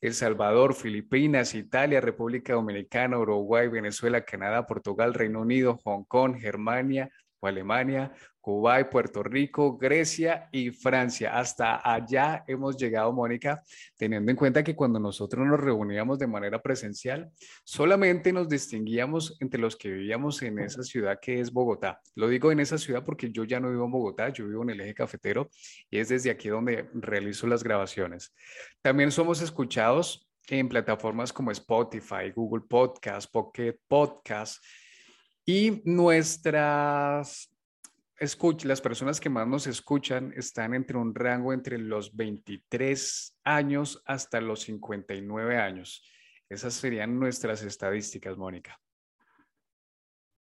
El 0.00 0.14
Salvador, 0.14 0.74
Filipinas, 0.74 1.54
Italia, 1.54 2.00
República 2.00 2.52
Dominicana, 2.52 3.18
Uruguay, 3.18 3.68
Venezuela, 3.68 4.24
Canadá, 4.24 4.66
Portugal, 4.66 5.14
Reino 5.14 5.40
Unido, 5.40 5.78
Hong 5.84 6.04
Kong, 6.04 6.36
Germania 6.38 7.10
o 7.40 7.46
Alemania, 7.46 8.12
Cuba 8.46 8.88
Puerto 8.88 9.24
Rico, 9.24 9.76
Grecia 9.76 10.48
y 10.52 10.70
Francia. 10.70 11.36
Hasta 11.36 11.80
allá 11.82 12.44
hemos 12.46 12.76
llegado, 12.76 13.12
Mónica, 13.12 13.60
teniendo 13.96 14.30
en 14.30 14.36
cuenta 14.36 14.62
que 14.62 14.76
cuando 14.76 15.00
nosotros 15.00 15.44
nos 15.44 15.58
reuníamos 15.58 16.20
de 16.20 16.28
manera 16.28 16.62
presencial, 16.62 17.28
solamente 17.64 18.32
nos 18.32 18.48
distinguíamos 18.48 19.36
entre 19.40 19.60
los 19.60 19.74
que 19.74 19.90
vivíamos 19.90 20.40
en 20.42 20.60
esa 20.60 20.84
ciudad 20.84 21.18
que 21.20 21.40
es 21.40 21.52
Bogotá. 21.52 22.00
Lo 22.14 22.28
digo 22.28 22.52
en 22.52 22.60
esa 22.60 22.78
ciudad 22.78 23.04
porque 23.04 23.32
yo 23.32 23.42
ya 23.42 23.58
no 23.58 23.68
vivo 23.68 23.86
en 23.86 23.90
Bogotá, 23.90 24.28
yo 24.28 24.46
vivo 24.46 24.62
en 24.62 24.70
el 24.70 24.80
eje 24.80 24.94
cafetero 24.94 25.50
y 25.90 25.98
es 25.98 26.08
desde 26.08 26.30
aquí 26.30 26.48
donde 26.48 26.88
realizo 26.94 27.48
las 27.48 27.64
grabaciones. 27.64 28.32
También 28.80 29.10
somos 29.10 29.42
escuchados 29.42 30.30
en 30.46 30.68
plataformas 30.68 31.32
como 31.32 31.50
Spotify, 31.50 32.30
Google 32.32 32.64
Podcast, 32.68 33.28
Pocket 33.32 33.76
Podcast 33.88 34.62
y 35.46 35.80
nuestras 35.84 37.50
las 38.64 38.80
personas 38.80 39.20
que 39.20 39.28
más 39.28 39.46
nos 39.46 39.66
escuchan 39.66 40.32
están 40.36 40.74
entre 40.74 40.96
un 40.96 41.14
rango 41.14 41.52
entre 41.52 41.78
los 41.78 42.16
23 42.16 43.38
años 43.44 44.02
hasta 44.06 44.40
los 44.40 44.62
59 44.62 45.58
años. 45.58 46.02
Esas 46.48 46.74
serían 46.74 47.18
nuestras 47.18 47.62
estadísticas, 47.62 48.36
Mónica. 48.36 48.80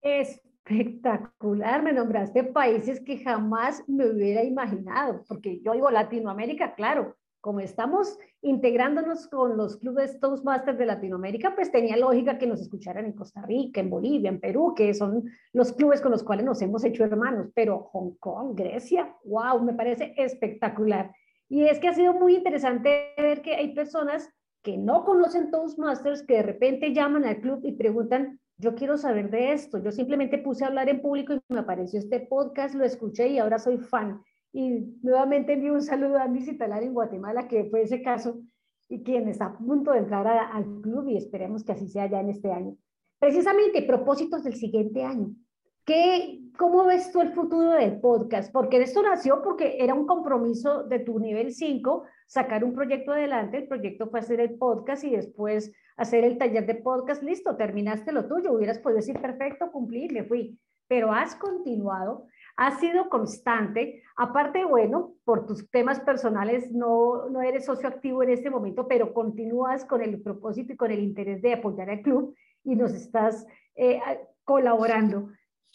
Espectacular, 0.02 1.82
me 1.82 1.92
nombraste 1.92 2.44
países 2.44 3.00
que 3.00 3.24
jamás 3.24 3.82
me 3.88 4.06
hubiera 4.06 4.44
imaginado, 4.44 5.24
porque 5.26 5.60
yo 5.60 5.72
digo 5.72 5.90
Latinoamérica, 5.90 6.74
claro, 6.74 7.16
como 7.44 7.60
estamos 7.60 8.18
integrándonos 8.40 9.28
con 9.28 9.58
los 9.58 9.76
clubes 9.76 10.18
Toastmasters 10.18 10.78
de 10.78 10.86
Latinoamérica, 10.86 11.54
pues 11.54 11.70
tenía 11.70 11.94
lógica 11.94 12.38
que 12.38 12.46
nos 12.46 12.58
escucharan 12.58 13.04
en 13.04 13.12
Costa 13.12 13.42
Rica, 13.42 13.82
en 13.82 13.90
Bolivia, 13.90 14.30
en 14.30 14.40
Perú, 14.40 14.72
que 14.74 14.94
son 14.94 15.30
los 15.52 15.74
clubes 15.74 16.00
con 16.00 16.10
los 16.10 16.22
cuales 16.22 16.46
nos 16.46 16.62
hemos 16.62 16.82
hecho 16.84 17.04
hermanos, 17.04 17.50
pero 17.54 17.90
Hong 17.92 18.12
Kong, 18.18 18.54
Grecia, 18.58 19.14
wow, 19.24 19.62
me 19.62 19.74
parece 19.74 20.14
espectacular. 20.16 21.12
Y 21.50 21.64
es 21.64 21.78
que 21.78 21.88
ha 21.88 21.92
sido 21.92 22.14
muy 22.14 22.36
interesante 22.36 23.12
ver 23.18 23.42
que 23.42 23.56
hay 23.56 23.74
personas 23.74 24.30
que 24.62 24.78
no 24.78 25.04
conocen 25.04 25.50
Toastmasters, 25.50 26.22
que 26.22 26.36
de 26.36 26.44
repente 26.44 26.94
llaman 26.94 27.26
al 27.26 27.42
club 27.42 27.60
y 27.62 27.72
preguntan, 27.72 28.40
yo 28.56 28.74
quiero 28.74 28.96
saber 28.96 29.28
de 29.28 29.52
esto, 29.52 29.76
yo 29.82 29.92
simplemente 29.92 30.38
puse 30.38 30.64
a 30.64 30.68
hablar 30.68 30.88
en 30.88 31.02
público 31.02 31.34
y 31.34 31.40
me 31.52 31.60
apareció 31.60 31.98
este 31.98 32.20
podcast, 32.20 32.74
lo 32.74 32.86
escuché 32.86 33.28
y 33.28 33.38
ahora 33.38 33.58
soy 33.58 33.76
fan. 33.76 34.22
Y 34.54 34.70
nuevamente 35.02 35.54
envío 35.54 35.72
un 35.72 35.82
saludo 35.82 36.16
a 36.16 36.22
Andy 36.22 36.40
Citalar 36.40 36.84
en 36.84 36.94
Guatemala, 36.94 37.48
que 37.48 37.64
fue 37.64 37.82
ese 37.82 38.02
caso, 38.02 38.40
y 38.88 39.02
quien 39.02 39.28
está 39.28 39.46
a 39.46 39.58
punto 39.58 39.90
de 39.90 39.98
entrar 39.98 40.28
al 40.28 40.80
club 40.80 41.08
y 41.08 41.16
esperemos 41.16 41.64
que 41.64 41.72
así 41.72 41.88
sea 41.88 42.08
ya 42.08 42.20
en 42.20 42.30
este 42.30 42.52
año. 42.52 42.76
Precisamente, 43.18 43.82
propósitos 43.82 44.44
del 44.44 44.54
siguiente 44.54 45.02
año. 45.02 45.34
¿Qué, 45.84 46.40
¿Cómo 46.56 46.84
ves 46.84 47.10
tú 47.10 47.20
el 47.20 47.32
futuro 47.32 47.72
del 47.72 47.98
podcast? 48.00 48.52
Porque 48.52 48.80
esto 48.80 49.02
nació 49.02 49.42
porque 49.42 49.76
era 49.80 49.92
un 49.92 50.06
compromiso 50.06 50.84
de 50.84 51.00
tu 51.00 51.18
nivel 51.18 51.52
5, 51.52 52.04
sacar 52.28 52.62
un 52.62 52.74
proyecto 52.74 53.10
adelante. 53.10 53.56
El 53.56 53.66
proyecto 53.66 54.08
fue 54.08 54.20
hacer 54.20 54.38
el 54.38 54.54
podcast 54.54 55.02
y 55.02 55.10
después 55.10 55.72
hacer 55.96 56.22
el 56.22 56.38
taller 56.38 56.64
de 56.64 56.76
podcast. 56.76 57.24
Listo, 57.24 57.56
terminaste 57.56 58.12
lo 58.12 58.28
tuyo. 58.28 58.52
Hubieras 58.52 58.78
podido 58.78 58.98
decir, 58.98 59.20
perfecto, 59.20 59.72
cumplí, 59.72 60.08
me 60.10 60.22
fui. 60.22 60.60
Pero 60.86 61.12
has 61.12 61.34
continuado 61.34 62.28
has 62.56 62.78
sido 62.80 63.08
constante. 63.08 64.02
Aparte, 64.16 64.64
bueno, 64.64 65.14
por 65.24 65.46
tus 65.46 65.68
temas 65.70 66.00
personales 66.00 66.70
no, 66.70 67.28
no 67.30 67.42
eres 67.42 67.64
socio 67.64 67.88
activo 67.88 68.22
en 68.22 68.30
este 68.30 68.50
momento, 68.50 68.86
pero 68.86 69.12
continúas 69.12 69.84
con 69.84 70.02
el 70.02 70.20
propósito 70.20 70.72
y 70.72 70.76
con 70.76 70.90
el 70.90 71.00
interés 71.00 71.42
de 71.42 71.54
apoyar 71.54 71.90
al 71.90 72.02
club 72.02 72.34
y 72.62 72.76
nos 72.76 72.92
estás 72.94 73.46
eh, 73.74 74.00
colaborando. 74.44 75.30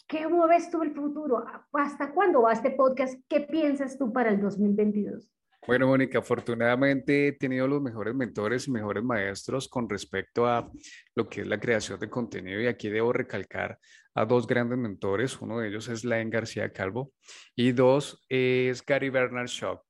¿Qué 0.08 0.26
ves 0.48 0.70
tú 0.70 0.82
el 0.82 0.92
futuro? 0.92 1.44
¿Hasta 1.72 2.12
cuándo 2.12 2.42
va 2.42 2.52
este 2.52 2.72
podcast? 2.72 3.14
¿Qué 3.28 3.42
piensas 3.42 3.96
tú 3.96 4.12
para 4.12 4.30
el 4.30 4.40
2022? 4.40 5.30
Bueno, 5.66 5.86
Mónica, 5.86 6.20
afortunadamente 6.20 7.28
he 7.28 7.32
tenido 7.32 7.68
los 7.68 7.82
mejores 7.82 8.14
mentores 8.14 8.66
y 8.66 8.70
mejores 8.70 9.04
maestros 9.04 9.68
con 9.68 9.88
respecto 9.88 10.46
a 10.46 10.70
lo 11.14 11.28
que 11.28 11.42
es 11.42 11.46
la 11.46 11.60
creación 11.60 12.00
de 12.00 12.08
contenido 12.08 12.60
y 12.60 12.66
aquí 12.66 12.88
debo 12.88 13.12
recalcar 13.12 13.78
a 14.14 14.24
dos 14.24 14.46
grandes 14.46 14.78
mentores. 14.78 15.38
Uno 15.40 15.58
de 15.58 15.68
ellos 15.68 15.88
es 15.88 16.04
Laen 16.04 16.30
García 16.30 16.72
Calvo 16.72 17.12
y 17.54 17.72
dos 17.72 18.24
es 18.28 18.84
Gary 18.84 19.10
Bernard 19.10 19.48
Shaw. 19.48 19.80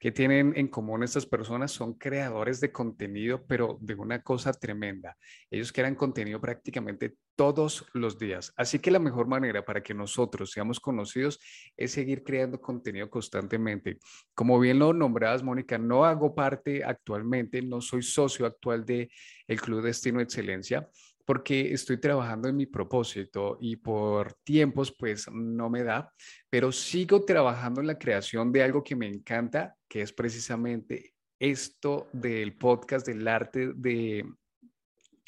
¿Qué 0.00 0.12
tienen 0.12 0.54
en 0.56 0.68
común 0.68 1.02
estas 1.02 1.26
personas? 1.26 1.72
Son 1.72 1.92
creadores 1.92 2.58
de 2.58 2.72
contenido, 2.72 3.44
pero 3.46 3.76
de 3.82 3.94
una 3.94 4.22
cosa 4.22 4.50
tremenda. 4.50 5.14
Ellos 5.50 5.72
crean 5.72 5.94
contenido 5.94 6.40
prácticamente 6.40 7.16
todos 7.36 7.84
los 7.92 8.18
días. 8.18 8.50
Así 8.56 8.78
que 8.78 8.90
la 8.90 8.98
mejor 8.98 9.26
manera 9.26 9.62
para 9.62 9.82
que 9.82 9.92
nosotros 9.92 10.52
seamos 10.52 10.80
conocidos 10.80 11.38
es 11.76 11.92
seguir 11.92 12.24
creando 12.24 12.62
contenido 12.62 13.10
constantemente. 13.10 13.98
Como 14.34 14.58
bien 14.58 14.78
lo 14.78 14.94
nombrabas, 14.94 15.42
Mónica, 15.42 15.76
no 15.76 16.06
hago 16.06 16.34
parte 16.34 16.82
actualmente, 16.82 17.60
no 17.60 17.82
soy 17.82 18.02
socio 18.02 18.46
actual 18.46 18.86
de 18.86 19.10
el 19.46 19.60
Club 19.60 19.82
Destino 19.82 20.22
Excelencia 20.22 20.88
porque 21.30 21.72
estoy 21.72 21.98
trabajando 21.98 22.48
en 22.48 22.56
mi 22.56 22.66
propósito 22.66 23.56
y 23.60 23.76
por 23.76 24.32
tiempos 24.42 24.90
pues 24.90 25.30
no 25.30 25.70
me 25.70 25.84
da, 25.84 26.12
pero 26.50 26.72
sigo 26.72 27.24
trabajando 27.24 27.80
en 27.80 27.86
la 27.86 28.00
creación 28.00 28.50
de 28.50 28.64
algo 28.64 28.82
que 28.82 28.96
me 28.96 29.06
encanta, 29.06 29.76
que 29.88 30.02
es 30.02 30.12
precisamente 30.12 31.14
esto 31.38 32.08
del 32.12 32.56
podcast 32.56 33.06
del 33.06 33.28
arte 33.28 33.74
de 33.76 34.24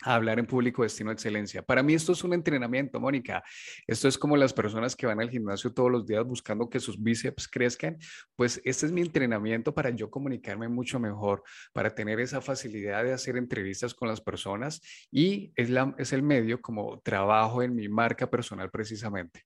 hablar 0.02 0.38
en 0.38 0.46
público 0.46 0.82
destino 0.82 1.10
excelencia. 1.10 1.62
Para 1.62 1.82
mí 1.82 1.94
esto 1.94 2.12
es 2.12 2.24
un 2.24 2.34
entrenamiento, 2.34 3.00
Mónica. 3.00 3.42
Esto 3.86 4.08
es 4.08 4.18
como 4.18 4.36
las 4.36 4.52
personas 4.52 4.96
que 4.96 5.06
van 5.06 5.20
al 5.20 5.30
gimnasio 5.30 5.72
todos 5.72 5.90
los 5.90 6.06
días 6.06 6.24
buscando 6.24 6.68
que 6.68 6.80
sus 6.80 7.02
bíceps 7.02 7.48
crezcan. 7.48 7.98
Pues 8.36 8.60
este 8.64 8.86
es 8.86 8.92
mi 8.92 9.00
entrenamiento 9.00 9.74
para 9.74 9.90
yo 9.90 10.10
comunicarme 10.10 10.68
mucho 10.68 10.98
mejor, 10.98 11.42
para 11.72 11.94
tener 11.94 12.20
esa 12.20 12.40
facilidad 12.40 13.04
de 13.04 13.12
hacer 13.12 13.36
entrevistas 13.36 13.94
con 13.94 14.08
las 14.08 14.20
personas 14.20 14.82
y 15.10 15.52
es, 15.56 15.70
la, 15.70 15.94
es 15.98 16.12
el 16.12 16.22
medio 16.22 16.60
como 16.60 17.00
trabajo 17.00 17.62
en 17.62 17.74
mi 17.74 17.88
marca 17.88 18.28
personal 18.28 18.70
precisamente. 18.70 19.42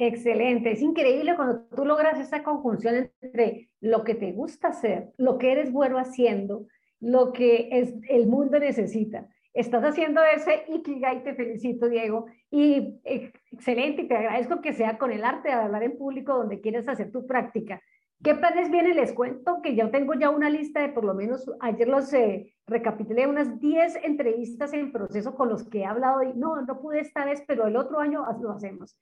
Excelente, 0.00 0.70
es 0.70 0.80
increíble 0.80 1.34
cuando 1.34 1.64
tú 1.74 1.84
logras 1.84 2.20
esa 2.20 2.44
conjunción 2.44 3.10
entre 3.20 3.68
lo 3.80 4.04
que 4.04 4.14
te 4.14 4.30
gusta 4.30 4.68
hacer, 4.68 5.12
lo 5.16 5.38
que 5.38 5.50
eres 5.50 5.72
bueno 5.72 5.98
haciendo, 5.98 6.68
lo 7.00 7.32
que 7.32 7.68
es, 7.70 7.94
el 8.08 8.26
mundo 8.26 8.58
necesita. 8.58 9.28
Estás 9.54 9.82
haciendo 9.82 10.20
ese 10.22 10.64
Ikigai, 10.68 11.24
te 11.24 11.34
felicito, 11.34 11.88
Diego, 11.88 12.26
y 12.50 13.00
excelente, 13.04 14.02
y 14.02 14.08
te 14.08 14.16
agradezco 14.16 14.60
que 14.60 14.72
sea 14.72 14.98
con 14.98 15.10
el 15.10 15.24
arte 15.24 15.48
de 15.48 15.54
hablar 15.54 15.82
en 15.82 15.96
público 15.96 16.34
donde 16.34 16.60
quieres 16.60 16.86
hacer 16.88 17.10
tu 17.10 17.26
práctica. 17.26 17.80
¿Qué 18.22 18.34
planes 18.34 18.70
vienen? 18.70 18.96
Les 18.96 19.12
cuento 19.12 19.60
que 19.62 19.76
yo 19.76 19.90
tengo 19.90 20.14
ya 20.14 20.30
una 20.30 20.50
lista 20.50 20.80
de 20.80 20.88
por 20.88 21.04
lo 21.04 21.14
menos, 21.14 21.48
ayer 21.60 21.86
los 21.86 22.12
eh, 22.12 22.52
recapitulé, 22.66 23.28
unas 23.28 23.60
10 23.60 23.96
entrevistas 24.02 24.72
en 24.72 24.90
proceso 24.90 25.34
con 25.34 25.48
los 25.48 25.68
que 25.68 25.80
he 25.80 25.84
hablado 25.84 26.24
y 26.24 26.32
no, 26.34 26.60
no 26.62 26.80
pude 26.80 27.00
esta 27.00 27.24
vez, 27.24 27.42
pero 27.46 27.68
el 27.68 27.76
otro 27.76 28.00
año 28.00 28.24
lo 28.40 28.52
hacemos. 28.52 28.98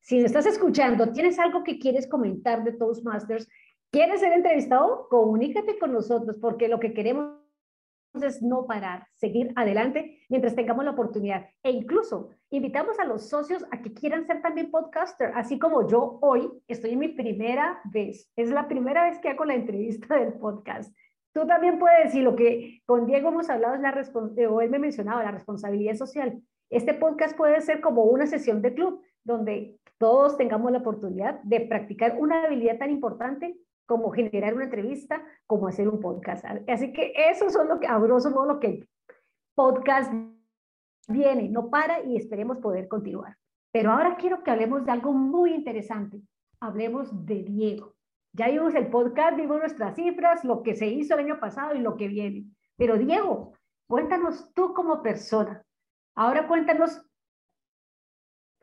Si 0.00 0.18
estás 0.20 0.46
escuchando, 0.46 1.12
tienes 1.12 1.38
algo 1.38 1.64
que 1.64 1.78
quieres 1.78 2.08
comentar 2.08 2.62
de 2.62 2.72
Toastmasters, 2.72 3.48
quieres 3.90 4.20
ser 4.20 4.32
entrevistado, 4.32 5.08
comunícate 5.10 5.78
con 5.78 5.92
nosotros 5.92 6.38
porque 6.40 6.68
lo 6.68 6.78
que 6.78 6.94
queremos 6.94 7.39
es 8.14 8.42
no 8.42 8.66
parar, 8.66 9.06
seguir 9.14 9.52
adelante 9.56 10.18
mientras 10.28 10.54
tengamos 10.54 10.84
la 10.84 10.90
oportunidad. 10.92 11.46
E 11.62 11.70
incluso 11.70 12.30
invitamos 12.50 12.98
a 12.98 13.04
los 13.04 13.28
socios 13.28 13.64
a 13.70 13.80
que 13.80 13.92
quieran 13.94 14.26
ser 14.26 14.42
también 14.42 14.70
podcaster, 14.70 15.32
así 15.34 15.58
como 15.58 15.88
yo 15.88 16.18
hoy 16.20 16.50
estoy 16.66 16.90
en 16.90 16.98
mi 16.98 17.08
primera 17.08 17.80
vez. 17.84 18.30
Es 18.36 18.50
la 18.50 18.68
primera 18.68 19.08
vez 19.08 19.18
que 19.20 19.28
hago 19.28 19.44
la 19.44 19.54
entrevista 19.54 20.14
del 20.18 20.34
podcast. 20.34 20.94
Tú 21.32 21.46
también 21.46 21.78
puedes 21.78 22.04
decir 22.04 22.24
lo 22.24 22.34
que 22.34 22.82
con 22.84 23.06
Diego 23.06 23.28
hemos 23.28 23.48
hablado 23.48 23.76
es 23.76 23.80
la 23.80 23.92
responsabilidad, 23.92 24.52
o 24.52 24.60
él 24.60 24.70
me 24.70 24.80
mencionaba, 24.80 25.22
la 25.22 25.30
responsabilidad 25.30 25.94
social. 25.94 26.42
Este 26.70 26.94
podcast 26.94 27.36
puede 27.36 27.60
ser 27.60 27.80
como 27.80 28.04
una 28.04 28.26
sesión 28.26 28.62
de 28.62 28.74
club, 28.74 29.02
donde 29.22 29.78
todos 29.98 30.36
tengamos 30.36 30.72
la 30.72 30.78
oportunidad 30.78 31.40
de 31.42 31.60
practicar 31.60 32.16
una 32.18 32.44
habilidad 32.44 32.78
tan 32.78 32.90
importante 32.90 33.56
como 33.90 34.12
generar 34.12 34.54
una 34.54 34.66
entrevista, 34.66 35.20
como 35.48 35.66
hacer 35.66 35.88
un 35.88 35.98
podcast. 35.98 36.44
Así 36.68 36.92
que 36.92 37.12
eso 37.28 37.50
son 37.50 37.66
lo 37.66 37.80
que, 37.80 37.88
a 37.88 37.98
grosso 37.98 38.30
lo 38.46 38.60
que 38.60 38.86
podcast 39.56 40.12
viene, 41.08 41.48
no 41.48 41.70
para 41.70 42.00
y 42.04 42.16
esperemos 42.16 42.58
poder 42.58 42.86
continuar. 42.86 43.36
Pero 43.72 43.90
ahora 43.90 44.16
quiero 44.16 44.44
que 44.44 44.52
hablemos 44.52 44.84
de 44.84 44.92
algo 44.92 45.12
muy 45.12 45.52
interesante. 45.52 46.22
Hablemos 46.60 47.26
de 47.26 47.42
Diego. 47.42 47.96
Ya 48.32 48.48
vimos 48.48 48.76
el 48.76 48.86
podcast, 48.90 49.36
vimos 49.36 49.58
nuestras 49.58 49.96
cifras, 49.96 50.44
lo 50.44 50.62
que 50.62 50.76
se 50.76 50.86
hizo 50.86 51.14
el 51.14 51.24
año 51.24 51.40
pasado 51.40 51.74
y 51.74 51.80
lo 51.80 51.96
que 51.96 52.06
viene. 52.06 52.44
Pero 52.76 52.96
Diego, 52.96 53.54
cuéntanos 53.88 54.52
tú 54.54 54.72
como 54.72 55.02
persona. 55.02 55.64
Ahora 56.14 56.46
cuéntanos, 56.46 57.04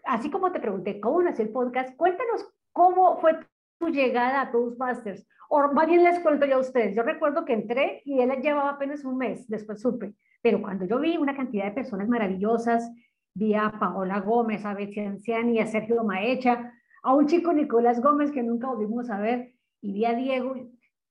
así 0.06 0.32
como 0.32 0.54
te 0.54 0.62
pregunté 0.62 1.02
cómo 1.02 1.22
nació 1.22 1.44
el 1.44 1.52
podcast, 1.52 1.98
cuéntanos 1.98 2.50
cómo 2.72 3.18
fue 3.18 3.38
tu 3.78 3.90
llegada 3.90 4.42
a 4.42 4.52
Toastmasters. 4.52 5.28
O 5.50 5.72
más 5.74 5.88
bien 5.88 6.04
les 6.04 6.20
cuento 6.20 6.46
yo 6.46 6.58
a 6.58 6.60
ustedes. 6.60 6.96
Yo 6.96 7.04
recuerdo 7.04 7.46
que 7.46 7.54
entré 7.54 8.02
y 8.06 8.20
él 8.20 8.32
llevaba 8.42 8.72
apenas 8.72 9.06
un 9.06 9.18
mes, 9.18 9.48
después 9.48 9.82
supe. 9.82 10.14
Pero 10.42 10.62
cuando 10.62 10.86
yo 10.86 11.00
vi 11.00 11.18
una 11.18 11.36
cantidad 11.36 11.66
de 11.66 11.72
personas 11.72 12.08
maravillosas, 12.08 12.92
vi 13.34 13.54
a 13.54 13.72
Paola 13.80 14.20
Gómez, 14.20 14.66
a 14.66 14.74
Betsy 14.74 15.02
Anciani, 15.02 15.60
a 15.60 15.68
Sergio 15.68 16.04
Maecha, 16.04 16.74
a 17.04 17.14
un 17.14 17.28
chico 17.28 17.54
Nicolás 17.54 18.02
Gómez 18.02 18.32
que 18.32 18.44
nunca 18.44 18.68
volvimos 18.68 19.10
a 19.10 19.20
ver, 19.20 19.54
y 19.82 19.94
vi 19.94 20.06
a 20.06 20.14
Diego, 20.14 20.56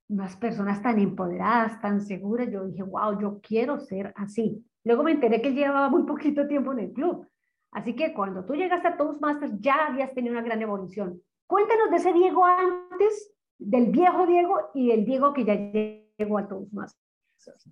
unas 0.09 0.37
personas 0.37 0.83
tan 0.83 0.99
empoderadas, 0.99 1.81
tan 1.81 2.01
seguras, 2.01 2.51
yo 2.51 2.65
dije, 2.67 2.83
wow, 2.83 3.19
yo 3.21 3.41
quiero 3.41 3.79
ser 3.79 4.13
así. 4.17 4.65
Luego 4.85 5.03
me 5.03 5.13
enteré 5.13 5.41
que 5.41 5.53
llevaba 5.53 5.89
muy 5.89 6.05
poquito 6.05 6.47
tiempo 6.47 6.73
en 6.73 6.81
el 6.81 6.93
club. 6.93 7.27
Así 7.73 7.95
que 7.95 8.15
cuando 8.15 8.45
tú 8.45 8.55
llegaste 8.55 8.89
a 8.89 8.97
Toastmasters 8.97 9.61
ya 9.61 9.87
habías 9.87 10.15
tenido 10.15 10.33
una 10.33 10.43
gran 10.43 10.63
evolución. 10.63 11.21
Cuéntanos 11.47 11.91
de 11.91 11.97
ese 11.97 12.12
Diego 12.12 12.45
antes, 12.45 13.33
del 13.59 13.87
viejo 13.87 14.26
Diego 14.26 14.71
y 14.75 14.88
del 14.88 15.05
Diego 15.05 15.33
que 15.33 15.45
ya 15.45 15.55
llegó 15.55 16.38
a 16.38 16.49
Toastmasters. 16.49 17.71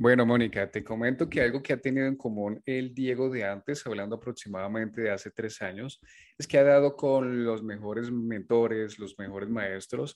Bueno, 0.00 0.24
Mónica, 0.24 0.70
te 0.70 0.84
comento 0.84 1.28
que 1.28 1.40
algo 1.40 1.60
que 1.60 1.72
ha 1.72 1.80
tenido 1.80 2.06
en 2.06 2.16
común 2.16 2.62
el 2.64 2.94
Diego 2.94 3.28
de 3.28 3.44
antes, 3.44 3.84
hablando 3.84 4.14
aproximadamente 4.14 5.00
de 5.00 5.10
hace 5.10 5.32
tres 5.32 5.60
años, 5.60 6.00
es 6.38 6.46
que 6.46 6.56
ha 6.56 6.62
dado 6.62 6.94
con 6.94 7.44
los 7.44 7.64
mejores 7.64 8.08
mentores, 8.08 9.00
los 9.00 9.18
mejores 9.18 9.48
maestros, 9.48 10.14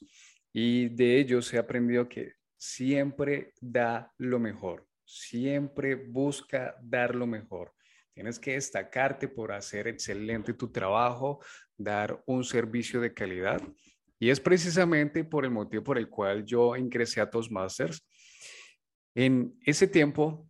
y 0.52 0.88
de 0.90 1.18
ellos 1.18 1.52
he 1.52 1.58
aprendido 1.58 2.08
que 2.08 2.34
siempre 2.56 3.54
da 3.60 4.12
lo 4.18 4.38
mejor, 4.38 4.86
siempre 5.04 5.96
busca 5.96 6.76
dar 6.80 7.16
lo 7.16 7.26
mejor. 7.26 7.72
Tienes 8.14 8.38
que 8.38 8.52
destacarte 8.52 9.28
por 9.28 9.52
hacer 9.52 9.88
excelente 9.88 10.52
tu 10.52 10.70
trabajo, 10.70 11.40
dar 11.76 12.22
un 12.26 12.44
servicio 12.44 13.00
de 13.00 13.14
calidad. 13.14 13.60
Y 14.18 14.30
es 14.30 14.38
precisamente 14.38 15.24
por 15.24 15.44
el 15.44 15.50
motivo 15.50 15.82
por 15.82 15.98
el 15.98 16.08
cual 16.08 16.44
yo 16.44 16.76
ingresé 16.76 17.20
a 17.20 17.30
Toastmasters 17.30 18.06
en 19.14 19.58
ese 19.64 19.86
tiempo, 19.86 20.48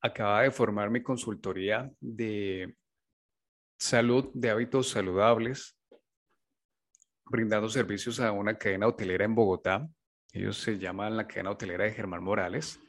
acaba 0.00 0.42
de 0.42 0.50
formar 0.50 0.90
mi 0.90 1.00
consultoría 1.00 1.90
de 2.00 2.76
salud, 3.78 4.30
de 4.34 4.50
hábitos 4.50 4.88
saludables, 4.88 5.78
brindando 7.24 7.68
servicios 7.68 8.18
a 8.18 8.32
una 8.32 8.58
cadena 8.58 8.88
hotelera 8.88 9.24
en 9.24 9.34
Bogotá. 9.34 9.88
Ellos 10.32 10.56
se 10.56 10.78
llaman 10.78 11.16
la 11.16 11.28
cadena 11.28 11.50
hotelera 11.50 11.84
de 11.84 11.92
Germán 11.92 12.24
Morales. 12.24 12.80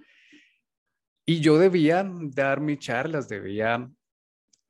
Y 1.26 1.40
yo 1.40 1.58
debía 1.58 2.06
dar 2.06 2.60
mis 2.60 2.80
charlas, 2.80 3.30
debía 3.30 3.90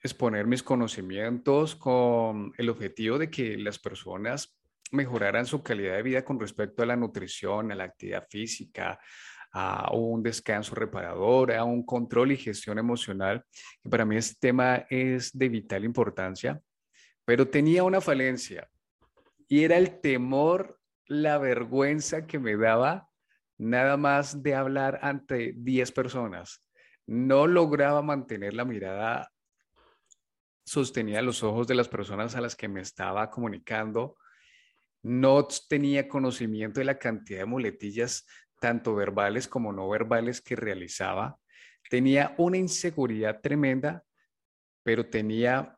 exponer 0.01 0.45
mis 0.45 0.61
conocimientos 0.61 1.75
con 1.75 2.53
el 2.57 2.69
objetivo 2.69 3.17
de 3.17 3.31
que 3.31 3.57
las 3.57 3.79
personas 3.79 4.55
mejoraran 4.91 5.47
su 5.47 5.63
calidad 5.63 5.95
de 5.95 6.03
vida 6.03 6.23
con 6.23 6.39
respecto 6.39 6.83
a 6.83 6.85
la 6.85 6.95
nutrición, 6.95 7.71
a 7.71 7.75
la 7.75 7.85
actividad 7.85 8.27
física, 8.29 8.99
a 9.51 9.91
un 9.93 10.21
descanso 10.21 10.75
reparador, 10.75 11.51
a 11.53 11.63
un 11.63 11.83
control 11.85 12.33
y 12.33 12.37
gestión 12.37 12.77
emocional, 12.77 13.43
que 13.81 13.89
para 13.89 14.05
mí 14.05 14.17
este 14.17 14.35
tema 14.39 14.85
es 14.89 15.35
de 15.35 15.49
vital 15.49 15.85
importancia, 15.85 16.61
pero 17.25 17.47
tenía 17.47 17.83
una 17.83 18.01
falencia 18.01 18.69
y 19.47 19.63
era 19.63 19.77
el 19.77 20.01
temor, 20.01 20.79
la 21.05 21.37
vergüenza 21.37 22.27
que 22.27 22.37
me 22.37 22.55
daba 22.55 23.09
nada 23.63 23.97
más 23.97 24.43
de 24.43 24.55
hablar 24.55 24.99
ante 25.01 25.53
10 25.55 25.91
personas. 25.91 26.63
No 27.05 27.47
lograba 27.47 28.01
mantener 28.01 28.53
la 28.53 28.65
mirada 28.65 29.31
sostenida 30.65 31.19
a 31.19 31.23
los 31.23 31.43
ojos 31.43 31.67
de 31.67 31.75
las 31.75 31.87
personas 31.87 32.35
a 32.35 32.41
las 32.41 32.55
que 32.55 32.67
me 32.67 32.81
estaba 32.81 33.29
comunicando. 33.29 34.17
No 35.01 35.47
tenía 35.67 36.07
conocimiento 36.07 36.79
de 36.79 36.85
la 36.85 36.97
cantidad 36.97 37.39
de 37.39 37.45
muletillas 37.45 38.25
tanto 38.59 38.95
verbales 38.95 39.47
como 39.47 39.73
no 39.73 39.89
verbales 39.89 40.41
que 40.41 40.55
realizaba. 40.55 41.37
Tenía 41.89 42.33
una 42.37 42.57
inseguridad 42.57 43.41
tremenda, 43.41 44.03
pero 44.83 45.05
tenía 45.09 45.77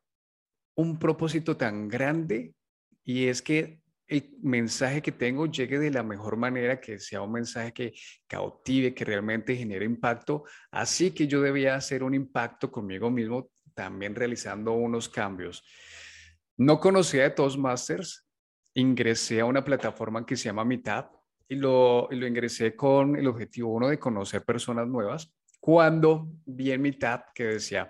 un 0.76 1.00
propósito 1.00 1.58
tan 1.58 1.88
grande 1.88 2.54
y 3.04 3.28
es 3.28 3.42
que 3.42 3.80
el 4.08 4.38
mensaje 4.42 5.02
que 5.02 5.12
tengo 5.12 5.48
llegue 5.48 5.80
de 5.80 5.92
la 5.92 6.04
mejor 6.04 6.38
manera, 6.38 6.80
que 6.80 7.00
sea 7.00 7.22
un 7.22 7.32
mensaje 7.32 7.74
que 7.74 7.94
cautive, 8.28 8.94
que 8.94 9.06
realmente 9.06 9.56
genere 9.56 9.86
impacto. 9.86 10.44
Así 10.72 11.12
que 11.12 11.28
yo 11.28 11.42
debía 11.42 11.76
hacer 11.76 12.04
un 12.04 12.14
impacto 12.14 12.72
conmigo 12.72 13.10
mismo, 13.10 13.50
también 13.74 14.16
realizando 14.16 14.74
unos 14.74 15.10
cambios. 15.10 15.64
No 16.58 16.80
conocía 16.80 17.24
de 17.24 17.32
Toastmasters, 17.32 18.26
ingresé 18.76 19.42
a 19.42 19.46
una 19.46 19.64
plataforma 19.64 20.26
que 20.26 20.36
se 20.36 20.46
llama 20.46 20.66
Meetup 20.66 21.08
y 21.48 21.56
lo, 21.56 22.08
lo 22.12 22.28
ingresé 22.28 22.76
con 22.76 23.16
el 23.16 23.28
objetivo 23.28 23.74
uno 23.74 23.90
de 23.90 24.00
conocer 24.00 24.44
personas 24.44 24.88
nuevas. 24.88 25.34
Cuando 25.60 26.30
vi 26.46 26.72
en 26.72 27.00
tab 27.00 27.34
que 27.34 27.46
decía, 27.46 27.90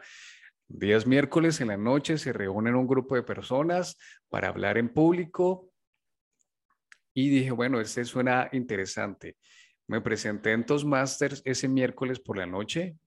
días 0.68 1.06
miércoles 1.06 1.60
en 1.62 1.68
la 1.68 1.78
noche 1.78 2.18
se 2.18 2.34
reúnen 2.34 2.76
un 2.76 2.88
grupo 2.88 3.16
de 3.16 3.24
personas 3.24 3.98
para 4.30 4.48
hablar 4.48 4.78
en 4.78 4.90
público. 4.90 5.72
Y 7.18 7.30
dije, 7.30 7.52
bueno, 7.52 7.80
este 7.80 8.04
suena 8.04 8.50
interesante. 8.52 9.38
Me 9.88 10.02
presenté 10.02 10.52
en 10.52 10.66
Toastmasters 10.66 11.42
ese 11.46 11.70
miércoles 11.70 12.20
por 12.20 12.38
la 12.38 12.46
noche. 12.46 12.98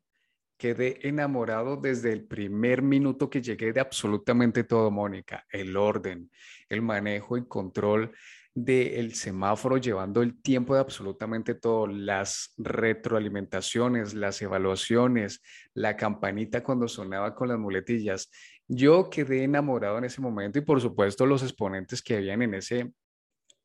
Quedé 0.57 1.07
enamorado 1.07 1.77
desde 1.77 2.13
el 2.13 2.25
primer 2.25 2.81
minuto 2.81 3.29
que 3.29 3.43
llegué 3.43 3.73
de 3.73 3.81
absolutamente 3.81 4.65
todo, 4.65 4.91
Mónica. 4.91 5.45
El 5.51 5.77
orden, 5.77 6.31
el 6.71 6.81
manejo 6.81 7.37
y 7.37 7.47
control 7.47 8.13
del 8.55 9.15
semáforo 9.15 9.77
llevando 9.77 10.23
el 10.23 10.41
tiempo 10.41 10.75
de 10.75 10.81
absolutamente 10.81 11.55
todo, 11.55 11.87
las 11.87 12.55
retroalimentaciones, 12.57 14.15
las 14.15 14.41
evaluaciones, 14.41 15.43
la 15.75 15.97
campanita 15.97 16.63
cuando 16.63 16.89
sonaba 16.89 17.35
con 17.35 17.49
las 17.49 17.59
muletillas. 17.59 18.31
Yo 18.67 19.11
quedé 19.11 19.45
enamorado 19.45 19.99
en 19.99 20.05
ese 20.05 20.23
momento 20.23 20.59
y 20.59 20.63
por 20.63 20.81
supuesto 20.81 21.27
los 21.27 21.43
exponentes 21.43 22.03
que 22.03 22.17
habían 22.17 22.41
en 22.41 22.55
ese 22.55 22.91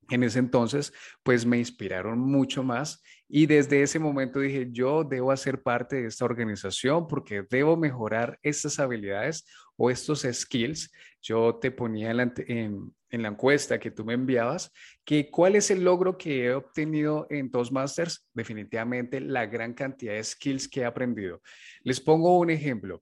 en 0.09 0.23
ese 0.23 0.39
entonces, 0.39 0.93
pues 1.23 1.45
me 1.45 1.57
inspiraron 1.57 2.19
mucho 2.19 2.63
más 2.63 3.01
y 3.35 3.47
desde 3.47 3.81
ese 3.81 3.97
momento 3.97 4.39
dije, 4.39 4.69
yo 4.71 5.03
debo 5.03 5.31
hacer 5.31 5.63
parte 5.63 5.95
de 5.95 6.07
esta 6.07 6.25
organización 6.25 7.07
porque 7.07 7.43
debo 7.49 7.75
mejorar 7.75 8.37
estas 8.43 8.79
habilidades 8.79 9.45
o 9.75 9.89
estos 9.89 10.27
skills. 10.31 10.91
Yo 11.19 11.55
te 11.55 11.71
ponía 11.71 12.11
en 12.11 12.17
la, 12.17 12.33
en, 12.37 12.93
la 13.09 13.29
encuesta 13.29 13.79
que 13.79 13.89
tú 13.89 14.05
me 14.05 14.13
enviabas, 14.13 14.71
que 15.03 15.31
cuál 15.31 15.55
es 15.55 15.71
el 15.71 15.83
logro 15.83 16.15
que 16.15 16.45
he 16.45 16.53
obtenido 16.53 17.25
en 17.31 17.49
Toastmasters, 17.49 18.27
definitivamente 18.35 19.19
la 19.19 19.47
gran 19.47 19.73
cantidad 19.73 20.13
de 20.13 20.23
skills 20.23 20.67
que 20.67 20.81
he 20.81 20.85
aprendido. 20.85 21.41
Les 21.81 21.99
pongo 21.99 22.37
un 22.37 22.51
ejemplo. 22.51 23.01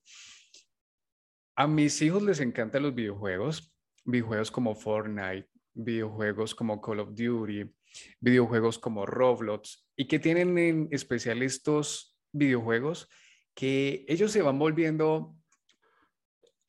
A 1.58 1.68
mis 1.68 2.02
hijos 2.02 2.24
les 2.24 2.40
encantan 2.40 2.84
los 2.84 2.96
videojuegos, 2.96 3.74
videojuegos 4.06 4.50
como 4.50 4.76
Fortnite, 4.76 5.51
videojuegos 5.74 6.56
como 6.56 6.82
Call 6.82 7.00
of 7.00 7.16
Duty, 7.16 7.74
videojuegos 8.20 8.80
como 8.80 9.06
Roblox, 9.06 9.88
y 9.96 10.08
que 10.08 10.20
tienen 10.20 10.58
en 10.58 10.88
especial 10.92 11.42
estos 11.44 12.18
videojuegos 12.32 13.10
que 13.54 14.06
ellos 14.08 14.32
se 14.32 14.42
van 14.42 14.58
volviendo 14.58 15.36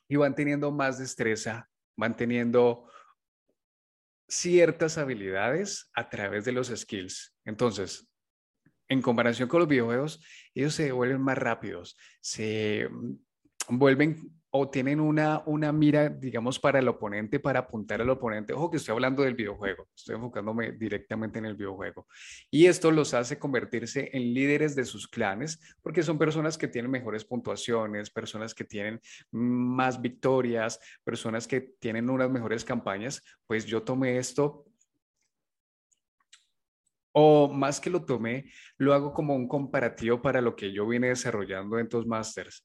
y 0.09 0.17
van 0.17 0.35
teniendo 0.35 0.71
más 0.73 0.99
destreza, 0.99 1.71
van 1.97 2.17
teniendo 2.17 2.91
ciertas 4.29 4.99
habilidades 4.99 5.91
a 5.95 6.09
través 6.09 6.45
de 6.45 6.53
los 6.53 6.69
skills. 6.69 7.37
Entonces, 7.45 8.09
en 8.89 9.01
comparación 9.01 9.49
con 9.49 9.61
los 9.61 9.69
videojuegos, 9.69 10.25
ellos 10.55 10.75
se 10.75 10.93
vuelven 10.93 11.21
más 11.21 11.39
rápidos, 11.39 11.97
se 12.21 12.89
vuelven 13.69 14.42
o 14.55 14.69
tienen 14.69 15.01
una, 15.01 15.43
una 15.47 15.73
mira, 15.73 16.11
digamos, 16.11 16.59
para 16.59 16.79
el 16.79 16.87
oponente, 16.87 17.41
para 17.41 17.61
apuntar 17.61 18.03
al 18.03 18.11
oponente. 18.11 18.53
Ojo 18.53 18.71
que 18.71 18.77
estoy 18.77 18.93
hablando 18.93 19.23
del 19.23 19.35
videojuego, 19.35 19.89
estoy 19.97 20.17
enfocándome 20.17 20.73
directamente 20.73 21.39
en 21.39 21.47
el 21.47 21.55
videojuego. 21.55 22.07
Y 22.51 22.67
esto 22.67 22.91
los 22.91 23.15
hace 23.15 23.39
convertirse 23.39 24.11
en 24.13 24.35
líderes 24.35 24.77
de 24.77 24.85
sus 24.85 25.09
clanes, 25.09 25.59
porque 25.81 26.03
son 26.03 26.19
personas 26.19 26.59
que 26.59 26.69
tienen 26.69 26.91
mejores 26.91 27.25
puntuaciones, 27.25 28.11
personas 28.11 28.55
que 28.55 28.65
tienen 28.65 29.01
más 29.31 30.03
victorias, 30.03 30.79
personas 31.03 31.49
que 31.49 31.63
tienen 31.81 32.11
unas 32.11 32.31
mejores 32.31 32.63
campañas. 32.63 33.23
Pues 33.47 33.65
yo 33.65 33.83
tomé 33.83 34.19
esto 34.19 34.67
o 37.13 37.49
más 37.49 37.81
que 37.81 37.89
lo 37.89 38.05
tomé, 38.05 38.53
lo 38.77 38.93
hago 38.93 39.15
como 39.15 39.35
un 39.35 39.49
comparativo 39.49 40.21
para 40.21 40.43
lo 40.43 40.57
que 40.57 40.73
yo 40.73 40.87
vine 40.87 41.09
desarrollando 41.09 41.79
en 41.79 41.89
Toastmasters 41.89 42.63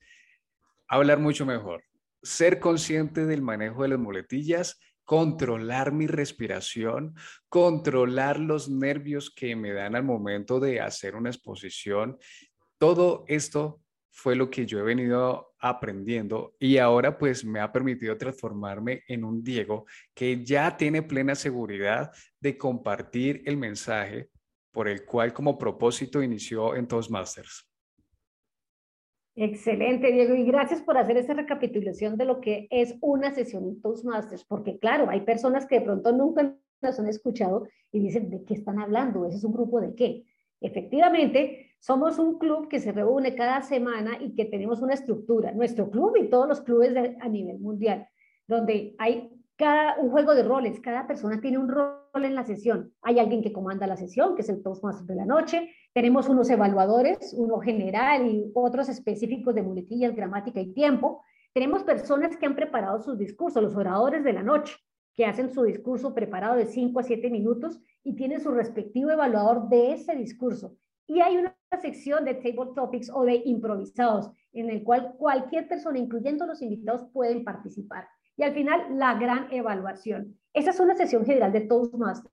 hablar 0.88 1.20
mucho 1.20 1.46
mejor, 1.46 1.84
ser 2.22 2.60
consciente 2.60 3.26
del 3.26 3.42
manejo 3.42 3.84
de 3.84 3.90
las 3.90 4.00
muletillas, 4.00 4.80
controlar 5.04 5.94
mi 5.94 6.06
respiración, 6.06 7.16
controlar 7.48 8.40
los 8.40 8.70
nervios 8.70 9.34
que 9.34 9.56
me 9.56 9.72
dan 9.72 9.96
al 9.96 10.04
momento 10.04 10.60
de 10.60 10.82
hacer 10.82 11.16
una 11.16 11.30
exposición. 11.30 12.18
Todo 12.78 13.24
esto 13.28 13.82
fue 14.12 14.36
lo 14.36 14.50
que 14.50 14.66
yo 14.66 14.80
he 14.80 14.84
venido 14.84 15.54
aprendiendo 15.60 16.56
y 16.60 16.78
ahora 16.78 17.18
pues 17.18 17.46
me 17.46 17.60
ha 17.60 17.72
permitido 17.72 18.18
transformarme 18.18 19.04
en 19.08 19.24
un 19.24 19.44
Diego 19.44 19.86
que 20.14 20.44
ya 20.44 20.76
tiene 20.76 21.04
plena 21.04 21.36
seguridad 21.36 22.12
de 22.40 22.58
compartir 22.58 23.44
el 23.46 23.58
mensaje 23.58 24.30
por 24.72 24.88
el 24.88 25.06
cual 25.06 25.34
como 25.34 25.58
propósito 25.58 26.22
inició 26.22 26.76
en 26.76 26.88
Toastmasters. 26.88 27.67
Excelente, 29.40 30.12
Diego, 30.12 30.34
y 30.34 30.46
gracias 30.46 30.82
por 30.82 30.98
hacer 30.98 31.16
esa 31.16 31.36
recapitulación 31.36 32.18
de 32.18 32.26
lo 32.26 32.42
que 32.42 32.68
es 32.72 32.96
una 33.02 33.32
sesión 33.36 33.66
en 33.66 33.80
Toastmasters, 33.80 34.44
porque 34.44 34.80
claro, 34.80 35.12
hay 35.12 35.22
personas 35.22 35.68
que 35.68 35.76
de 35.76 35.86
pronto 35.86 36.12
nunca 36.12 36.56
las 36.82 37.00
han 37.00 37.08
escuchado 37.08 37.68
y 37.92 38.00
dicen, 38.00 38.32
¿de 38.32 38.44
qué 38.46 38.56
están 38.56 38.80
hablando? 38.80 39.28
¿Ese 39.28 39.38
es 39.38 39.44
un 39.44 39.54
grupo 39.54 39.80
de 39.80 39.94
qué? 39.94 40.26
Efectivamente, 40.60 41.70
somos 41.80 42.18
un 42.18 42.40
club 42.40 42.68
que 42.68 42.80
se 42.80 42.92
reúne 42.92 43.36
cada 43.36 43.62
semana 43.62 44.18
y 44.20 44.34
que 44.34 44.46
tenemos 44.46 44.82
una 44.82 44.96
estructura, 44.96 45.52
nuestro 45.52 45.92
club 45.92 46.16
y 46.18 46.32
todos 46.32 46.48
los 46.48 46.62
clubes 46.62 46.96
a 47.22 47.30
nivel 47.30 47.60
mundial, 47.60 48.08
donde 48.48 48.96
hay 48.98 49.37
cada, 49.58 49.98
un 50.00 50.12
juego 50.12 50.36
de 50.36 50.44
roles, 50.44 50.80
cada 50.80 51.08
persona 51.08 51.42
tiene 51.42 51.58
un 51.58 51.68
rol 51.68 51.98
en 52.14 52.36
la 52.36 52.44
sesión. 52.44 52.94
Hay 53.02 53.20
alguien 53.20 53.42
que 53.42 53.52
comanda 53.52 53.88
la 53.88 53.98
sesión, 53.98 54.36
que 54.36 54.44
es 54.44 54.50
el 54.50 54.62
Toastmaster 54.62 55.08
de 55.08 55.16
la 55.16 55.26
noche. 55.26 55.72
Tenemos 55.94 56.30
unos 56.30 56.50
evaluadores, 56.50 57.34
uno 57.36 57.60
general 57.60 58.28
y 58.28 58.52
otros 58.54 58.88
específicos 58.88 59.56
de 59.56 59.64
muletillas, 59.64 60.16
gramática 60.16 60.62
y 60.62 60.74
tiempo. 60.74 61.24
Tenemos 61.54 61.84
personas 61.84 62.38
que 62.38 62.46
han 62.46 62.56
preparado 62.56 63.02
sus 63.02 63.18
discursos, 63.18 63.64
los 63.64 63.76
oradores 63.76 64.24
de 64.24 64.34
la 64.34 64.44
noche, 64.44 64.76
que 65.16 65.26
hacen 65.26 65.50
su 65.50 65.64
discurso 65.64 66.14
preparado 66.14 66.56
de 66.56 66.68
5 66.68 67.00
a 67.00 67.04
7 67.04 67.30
minutos 67.32 67.80
y 68.04 68.16
tienen 68.16 68.40
su 68.40 68.52
respectivo 68.52 69.10
evaluador 69.10 69.68
de 69.70 69.94
ese 69.94 70.16
discurso. 70.16 70.78
Y 71.08 71.22
hay 71.22 71.38
una 71.38 71.58
sección 71.82 72.26
de 72.26 72.36
table 72.36 72.74
topics 72.76 73.10
o 73.12 73.24
de 73.24 73.42
improvisados, 73.46 74.30
en 74.54 74.70
el 74.70 74.84
cual 74.84 75.16
cualquier 75.18 75.68
persona, 75.68 75.98
incluyendo 75.98 76.46
los 76.46 76.62
invitados, 76.62 77.06
pueden 77.12 77.44
participar. 77.44 78.08
Y 78.38 78.44
al 78.44 78.54
final, 78.54 78.98
la 78.98 79.16
gran 79.16 79.52
evaluación. 79.52 80.38
Esa 80.54 80.70
es 80.70 80.80
una 80.80 80.96
sesión 80.96 81.26
general 81.26 81.52
de 81.52 81.62
Toastmasters. 81.62 82.32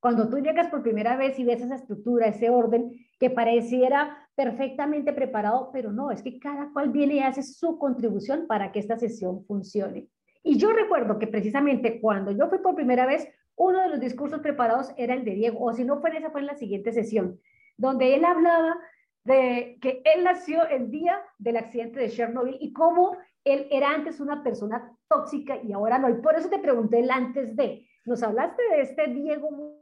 Cuando 0.00 0.28
tú 0.28 0.38
llegas 0.38 0.68
por 0.68 0.82
primera 0.82 1.16
vez 1.16 1.38
y 1.38 1.44
ves 1.44 1.60
esa 1.60 1.74
estructura, 1.74 2.26
ese 2.28 2.50
orden 2.50 2.92
que 3.18 3.30
pareciera 3.30 4.28
perfectamente 4.34 5.12
preparado, 5.12 5.70
pero 5.72 5.90
no, 5.90 6.10
es 6.12 6.22
que 6.22 6.38
cada 6.38 6.72
cual 6.72 6.90
viene 6.90 7.14
y 7.14 7.20
hace 7.20 7.42
su 7.42 7.78
contribución 7.78 8.46
para 8.46 8.70
que 8.70 8.78
esta 8.78 8.96
sesión 8.96 9.44
funcione. 9.46 10.08
Y 10.44 10.56
yo 10.56 10.72
recuerdo 10.72 11.18
que 11.18 11.26
precisamente 11.26 12.00
cuando 12.00 12.30
yo 12.30 12.48
fui 12.48 12.58
por 12.58 12.76
primera 12.76 13.06
vez, 13.06 13.26
uno 13.56 13.82
de 13.82 13.88
los 13.88 13.98
discursos 13.98 14.40
preparados 14.40 14.92
era 14.96 15.14
el 15.14 15.24
de 15.24 15.34
Diego, 15.34 15.58
o 15.60 15.72
si 15.72 15.84
no 15.84 16.00
fue 16.00 16.16
esa, 16.16 16.30
fue 16.30 16.40
en 16.40 16.46
la 16.46 16.56
siguiente 16.56 16.92
sesión, 16.92 17.40
donde 17.76 18.14
él 18.14 18.24
hablaba 18.24 18.76
de 19.24 19.78
que 19.80 20.02
él 20.04 20.24
nació 20.24 20.66
el 20.68 20.90
día 20.90 21.20
del 21.38 21.56
accidente 21.56 22.00
de 22.00 22.10
Chernobyl 22.10 22.56
y 22.60 22.72
cómo 22.72 23.16
él 23.44 23.66
era 23.70 23.90
antes 23.90 24.20
una 24.20 24.42
persona 24.42 24.96
tóxica 25.08 25.56
y 25.62 25.72
ahora 25.72 25.98
no. 25.98 26.08
Y 26.08 26.14
por 26.14 26.36
eso 26.36 26.48
te 26.48 26.58
pregunté 26.58 27.00
el 27.00 27.10
antes 27.10 27.56
de. 27.56 27.86
Nos 28.04 28.22
hablaste 28.22 28.62
de 28.70 28.80
este 28.80 29.06
Diego 29.08 29.78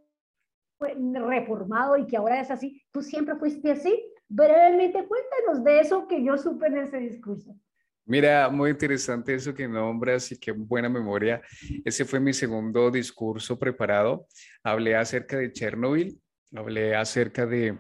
reformado 0.79 1.97
y 1.97 2.07
que 2.07 2.17
ahora 2.17 2.41
es 2.41 2.51
así. 2.51 2.83
¿Tú 2.93 3.03
siempre 3.03 3.37
fuiste 3.37 3.71
así? 3.71 4.13
Brevemente 4.29 5.07
cuéntanos 5.07 5.65
de 5.65 5.81
eso 5.81 6.07
que 6.07 6.23
yo 6.23 6.37
supe 6.37 6.67
en 6.67 6.79
ese 6.79 6.99
discurso. 6.99 7.57
Mira, 8.05 8.49
muy 8.51 8.71
interesante 8.71 9.35
eso 9.35 9.53
que 9.53 9.67
nombras 9.67 10.31
y 10.31 10.39
qué 10.39 10.53
buena 10.53 10.89
memoria. 10.89 11.43
Ese 11.85 12.05
fue 12.05 12.21
mi 12.21 12.33
segundo 12.33 12.91
discurso 12.91 13.59
preparado. 13.59 14.29
Hablé 14.63 14.95
acerca 14.95 15.39
de 15.39 15.53
Chernobyl, 15.53 16.21
hablé 16.55 16.95
acerca 16.95 17.47
de 17.47 17.79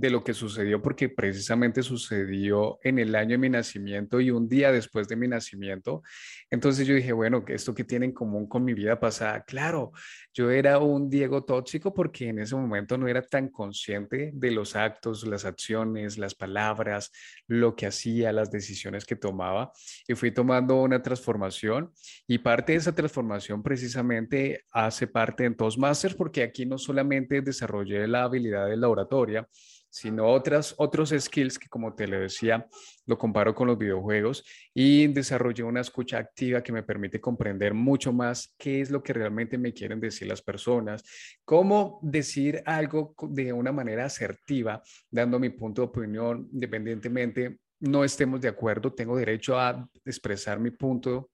de 0.00 0.10
lo 0.10 0.22
que 0.22 0.34
sucedió 0.34 0.80
porque 0.80 1.08
precisamente 1.08 1.82
sucedió 1.82 2.78
en 2.82 2.98
el 2.98 3.14
año 3.14 3.30
de 3.30 3.38
mi 3.38 3.48
nacimiento 3.48 4.20
y 4.20 4.30
un 4.30 4.48
día 4.48 4.72
después 4.72 5.08
de 5.08 5.16
mi 5.16 5.28
nacimiento. 5.28 6.02
Entonces 6.50 6.86
yo 6.86 6.94
dije, 6.94 7.12
bueno, 7.12 7.44
¿esto 7.48 7.74
que 7.74 7.84
tiene 7.84 8.06
en 8.06 8.12
común 8.12 8.46
con 8.46 8.64
mi 8.64 8.74
vida 8.74 8.98
pasada? 8.98 9.42
Claro, 9.42 9.92
yo 10.32 10.50
era 10.50 10.78
un 10.78 11.10
Diego 11.10 11.44
tóxico 11.44 11.92
porque 11.92 12.28
en 12.28 12.38
ese 12.38 12.54
momento 12.54 12.96
no 12.96 13.08
era 13.08 13.22
tan 13.22 13.48
consciente 13.48 14.30
de 14.34 14.50
los 14.50 14.76
actos, 14.76 15.26
las 15.26 15.44
acciones, 15.44 16.18
las 16.18 16.34
palabras, 16.34 17.10
lo 17.46 17.74
que 17.74 17.86
hacía, 17.86 18.32
las 18.32 18.50
decisiones 18.50 19.04
que 19.04 19.16
tomaba 19.16 19.72
y 20.06 20.14
fui 20.14 20.30
tomando 20.30 20.82
una 20.82 21.02
transformación 21.02 21.92
y 22.26 22.38
parte 22.38 22.72
de 22.72 22.78
esa 22.78 22.94
transformación 22.94 23.62
precisamente 23.62 24.64
hace 24.72 25.06
parte 25.06 25.44
en 25.44 25.56
Toastmasters 25.56 26.14
porque 26.14 26.42
aquí 26.42 26.66
no 26.66 26.78
solamente 26.78 27.40
desarrollé 27.40 28.06
la 28.06 28.24
habilidad 28.24 28.68
de 28.68 28.76
la 28.76 28.88
oratoria, 28.88 29.48
sino 29.90 30.26
otras, 30.26 30.74
otros 30.78 31.14
skills 31.18 31.58
que, 31.58 31.68
como 31.68 31.94
te 31.94 32.06
lo 32.06 32.20
decía, 32.20 32.66
lo 33.06 33.18
comparo 33.18 33.54
con 33.54 33.68
los 33.68 33.78
videojuegos 33.78 34.44
y 34.74 35.06
desarrollé 35.08 35.62
una 35.62 35.80
escucha 35.80 36.18
activa 36.18 36.62
que 36.62 36.72
me 36.72 36.82
permite 36.82 37.20
comprender 37.20 37.74
mucho 37.74 38.12
más 38.12 38.54
qué 38.58 38.80
es 38.80 38.90
lo 38.90 39.02
que 39.02 39.12
realmente 39.12 39.58
me 39.58 39.72
quieren 39.72 40.00
decir 40.00 40.28
las 40.28 40.42
personas, 40.42 41.02
cómo 41.44 42.00
decir 42.02 42.62
algo 42.66 43.14
de 43.30 43.52
una 43.52 43.72
manera 43.72 44.04
asertiva, 44.04 44.82
dando 45.10 45.38
mi 45.38 45.50
punto 45.50 45.82
de 45.82 45.88
opinión, 45.88 46.48
independientemente 46.52 47.58
no 47.80 48.04
estemos 48.04 48.40
de 48.40 48.48
acuerdo, 48.48 48.92
tengo 48.92 49.16
derecho 49.16 49.58
a 49.58 49.88
expresar 50.04 50.58
mi 50.58 50.70
punto 50.70 51.30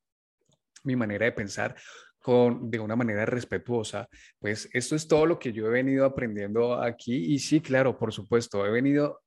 mi 0.85 0.97
manera 0.97 1.25
de 1.25 1.33
pensar 1.33 1.75
de 2.25 2.81
una 2.81 2.97
manera 2.97 3.27
respetuosa. 3.27 4.09
Pues 4.39 4.69
esto 4.73 4.97
es 4.97 5.07
todo 5.07 5.27
lo 5.27 5.39
que 5.39 5.53
yo 5.53 5.67
he 5.67 5.71
venido 5.71 6.07
aprendiendo 6.07 6.75
aquí 6.81 7.35
y 7.35 7.39
sí, 7.39 7.61
claro, 7.61 7.99
por 7.99 8.13
supuesto, 8.13 8.65
he 8.65 8.71
venido 8.71 9.21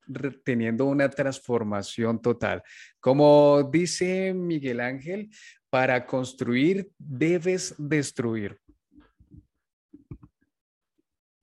teniendo 0.43 0.85
una 0.85 1.09
transformación 1.09 2.21
total. 2.21 2.63
Como 2.99 3.63
dice 3.71 4.33
Miguel 4.33 4.79
Ángel, 4.79 5.29
para 5.69 6.05
construir 6.05 6.89
debes 6.97 7.75
destruir. 7.77 8.57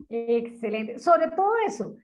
Excelente. 0.09 0.99
Sobre 0.99 1.31
todo 1.31 1.53
eso, 1.67 1.97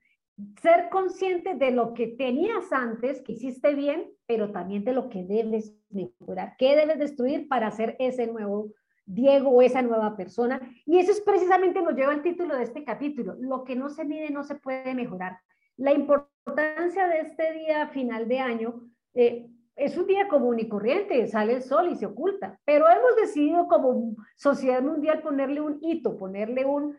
ser 0.63 0.89
consciente 0.91 1.55
de 1.55 1.71
lo 1.71 1.93
que 1.93 2.09
tenías 2.09 2.73
antes, 2.73 3.21
que 3.23 3.33
hiciste 3.33 3.75
bien, 3.75 4.11
pero 4.27 4.53
también 4.53 4.85
de 4.85 4.93
lo 4.93 5.09
que 5.09 5.25
debes 5.25 5.75
mejorar, 5.91 6.55
qué 6.59 6.77
debes 6.77 6.99
destruir 6.99 7.49
para 7.49 7.67
hacer 7.67 7.97
ese 7.99 8.27
nuevo 8.27 8.73
Diego 9.13 9.51
o 9.51 9.63
esa 9.63 9.83
nueva 9.83 10.17
persona. 10.17 10.61
Y 10.87 10.99
eso 10.99 11.13
es 11.13 11.21
precisamente 11.21 11.83
nos 11.83 11.95
lleva 11.95 12.13
al 12.13 12.23
título 12.23 12.57
de 12.57 12.65
este 12.65 12.85
capítulo. 12.85 13.35
Lo 13.41 13.65
que 13.65 13.75
no 13.75 13.89
se 13.89 14.05
mide 14.05 14.31
no 14.31 14.45
se 14.45 14.55
puede 14.55 14.95
mejorar. 14.95 15.39
La 15.77 15.93
importancia 15.93 17.09
de 17.09 17.21
este 17.21 17.53
día 17.53 17.89
final 17.89 18.29
de 18.29 18.39
año 18.39 18.83
eh, 19.15 19.49
es 19.77 19.97
un 19.97 20.07
día 20.07 20.29
común 20.29 20.59
y 20.59 20.69
corriente, 20.69 21.27
sale 21.27 21.55
el 21.55 21.63
sol 21.63 21.89
y 21.91 21.97
se 21.97 22.07
oculta, 22.07 22.61
pero 22.65 22.87
hemos 22.89 23.17
decidido 23.17 23.67
como 23.67 24.15
sociedad 24.37 24.83
mundial 24.83 25.23
ponerle 25.23 25.61
un 25.61 25.79
hito, 25.81 26.17
ponerle 26.17 26.67
un 26.67 26.97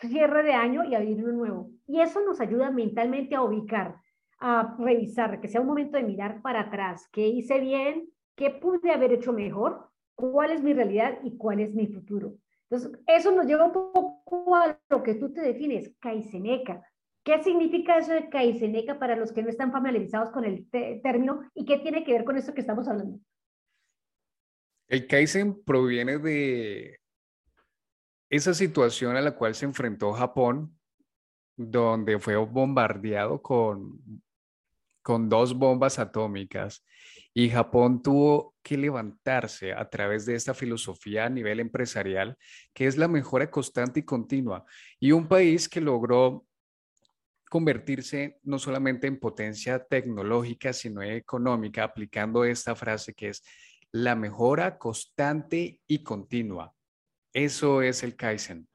cierre 0.00 0.42
de 0.42 0.52
año 0.52 0.84
y 0.84 0.94
abrir 0.94 1.24
un 1.24 1.36
nuevo. 1.36 1.70
Y 1.86 2.00
eso 2.00 2.20
nos 2.22 2.40
ayuda 2.40 2.70
mentalmente 2.70 3.36
a 3.36 3.42
ubicar, 3.42 3.96
a 4.40 4.74
revisar, 4.78 5.40
que 5.40 5.48
sea 5.48 5.60
un 5.60 5.68
momento 5.68 5.96
de 5.96 6.02
mirar 6.02 6.42
para 6.42 6.62
atrás, 6.62 7.08
qué 7.12 7.26
hice 7.28 7.60
bien, 7.60 8.08
qué 8.34 8.50
pude 8.50 8.90
haber 8.90 9.12
hecho 9.12 9.32
mejor 9.32 9.93
cuál 10.14 10.52
es 10.52 10.62
mi 10.62 10.72
realidad 10.72 11.18
y 11.22 11.36
cuál 11.36 11.60
es 11.60 11.74
mi 11.74 11.86
futuro. 11.86 12.36
Entonces, 12.70 12.98
eso 13.06 13.30
nos 13.30 13.46
lleva 13.46 13.66
un 13.66 13.72
poco 13.72 14.56
a 14.56 14.78
lo 14.88 15.02
que 15.02 15.14
tú 15.14 15.32
te 15.32 15.42
defines, 15.42 15.92
Kaizeneca. 16.00 16.82
¿Qué 17.24 17.42
significa 17.42 17.96
eso 17.96 18.12
de 18.12 18.28
Kaizeneca 18.28 18.98
para 18.98 19.16
los 19.16 19.32
que 19.32 19.42
no 19.42 19.48
están 19.48 19.72
familiarizados 19.72 20.30
con 20.30 20.44
el 20.44 20.68
término 20.70 21.48
y 21.54 21.64
qué 21.64 21.78
tiene 21.78 22.04
que 22.04 22.12
ver 22.12 22.24
con 22.24 22.36
esto 22.36 22.52
que 22.52 22.60
estamos 22.60 22.86
hablando? 22.86 23.18
El 24.88 25.06
Kaizen 25.06 25.62
proviene 25.64 26.18
de 26.18 27.00
esa 28.28 28.52
situación 28.52 29.16
a 29.16 29.22
la 29.22 29.36
cual 29.36 29.54
se 29.54 29.64
enfrentó 29.64 30.12
Japón, 30.12 30.78
donde 31.56 32.18
fue 32.18 32.36
bombardeado 32.36 33.40
con 33.40 34.00
con 35.04 35.28
dos 35.28 35.54
bombas 35.54 35.98
atómicas 35.98 36.82
y 37.34 37.50
Japón 37.50 38.02
tuvo 38.02 38.54
que 38.62 38.78
levantarse 38.78 39.74
a 39.74 39.90
través 39.90 40.24
de 40.24 40.34
esta 40.34 40.54
filosofía 40.54 41.26
a 41.26 41.28
nivel 41.28 41.60
empresarial, 41.60 42.38
que 42.72 42.86
es 42.86 42.96
la 42.96 43.06
mejora 43.06 43.50
constante 43.50 44.00
y 44.00 44.04
continua, 44.04 44.64
y 44.98 45.12
un 45.12 45.28
país 45.28 45.68
que 45.68 45.82
logró 45.82 46.46
convertirse 47.50 48.38
no 48.44 48.58
solamente 48.58 49.06
en 49.06 49.20
potencia 49.20 49.84
tecnológica, 49.84 50.72
sino 50.72 51.02
económica, 51.02 51.84
aplicando 51.84 52.44
esta 52.44 52.74
frase 52.74 53.12
que 53.12 53.28
es 53.28 53.42
la 53.92 54.16
mejora 54.16 54.78
constante 54.78 55.80
y 55.86 56.02
continua. 56.02 56.72
Eso 57.32 57.82
es 57.82 58.02
el 58.02 58.16
Kaizen. 58.16 58.66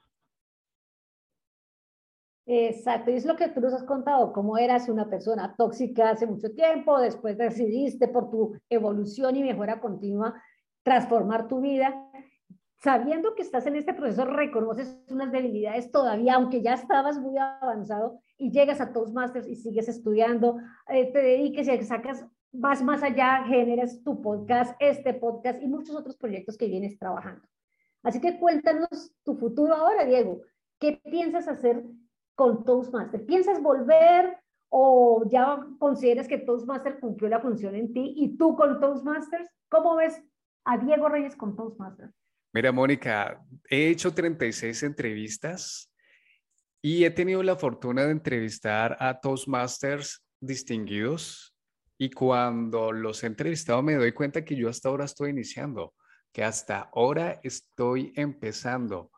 Exacto, 2.52 3.12
es 3.12 3.26
lo 3.26 3.36
que 3.36 3.48
tú 3.50 3.62
nos 3.62 3.74
has 3.74 3.84
contado, 3.84 4.34
cómo 4.34 4.58
eras 4.58 4.90
una 4.90 5.08
persona 5.08 5.54
tóxica 5.56 6.10
hace 6.10 6.26
mucho 6.26 6.50
tiempo, 6.56 7.00
después 7.00 7.38
decidiste 7.38 8.08
por 8.08 8.32
tu 8.32 8.58
evolución 8.72 9.36
y 9.36 9.44
mejora 9.44 9.80
continua 9.80 10.34
transformar 10.82 11.48
tu 11.48 11.62
vida. 11.62 12.10
Sabiendo 12.82 13.36
que 13.36 13.44
estás 13.44 13.68
en 13.68 13.76
este 13.76 13.94
proceso, 13.94 14.26
reconoces 14.26 15.00
unas 15.12 15.32
debilidades 15.32 15.92
todavía, 15.92 16.34
aunque 16.34 16.64
ya 16.64 16.74
estabas 16.74 17.20
muy 17.20 17.38
avanzado 17.38 18.20
y 18.36 18.50
llegas 18.50 18.82
a 18.82 18.94
Toastmasters 18.94 19.48
y 19.48 19.56
sigues 19.56 19.88
estudiando, 19.88 20.58
eh, 20.88 21.12
te 21.12 21.20
dediques 21.22 21.68
y 21.68 21.84
sacas, 21.84 22.26
vas 22.52 22.82
más 22.82 23.04
allá, 23.04 23.44
generas 23.46 24.02
tu 24.04 24.24
podcast, 24.24 24.76
este 24.80 25.14
podcast 25.14 25.62
y 25.62 25.68
muchos 25.68 25.96
otros 25.96 26.18
proyectos 26.18 26.58
que 26.58 26.66
vienes 26.66 26.98
trabajando. 26.98 27.48
Así 28.02 28.20
que 28.20 28.40
cuéntanos 28.40 29.14
tu 29.24 29.36
futuro 29.36 29.76
ahora, 29.76 30.04
Diego. 30.04 30.42
¿Qué 30.80 31.00
piensas 31.04 31.48
hacer 31.48 31.84
con 32.40 32.64
Toastmaster? 32.64 33.26
¿Piensas 33.26 33.62
volver 33.62 34.38
o 34.70 35.26
ya 35.30 35.60
consideras 35.78 36.26
que 36.26 36.38
Toastmaster 36.38 36.98
cumplió 36.98 37.28
la 37.28 37.42
función 37.42 37.76
en 37.76 37.92
ti 37.92 38.14
y 38.16 38.38
tú 38.38 38.56
con 38.56 38.80
Toastmasters? 38.80 39.50
¿Cómo 39.68 39.98
ves 39.98 40.24
a 40.64 40.78
Diego 40.78 41.10
Reyes 41.10 41.36
con 41.36 41.58
Toastmasters? 41.58 42.14
Mira, 42.54 42.72
Mónica, 42.72 43.46
he 43.70 43.90
hecho 43.90 44.14
36 44.14 44.84
entrevistas 44.84 45.92
y 46.82 47.04
he 47.04 47.12
tenido 47.12 47.44
la 47.44 47.58
fortuna 47.58 48.06
de 48.06 48.12
entrevistar 48.12 48.96
a 49.02 49.20
Toastmasters 49.20 50.24
distinguidos 50.40 51.54
y 51.98 52.10
cuando 52.10 52.94
los 52.94 53.22
he 53.22 53.28
entrevistado 53.28 53.84
me 53.84 53.96
doy 53.96 54.14
cuenta 54.14 54.46
que 54.46 54.56
yo 54.56 54.70
hasta 54.70 54.88
ahora 54.88 55.04
estoy 55.04 55.32
iniciando, 55.32 55.94
que 56.32 56.46
hasta 56.46 56.90
ahora 56.94 57.42
estoy 57.44 58.14
empezando. 58.16 59.12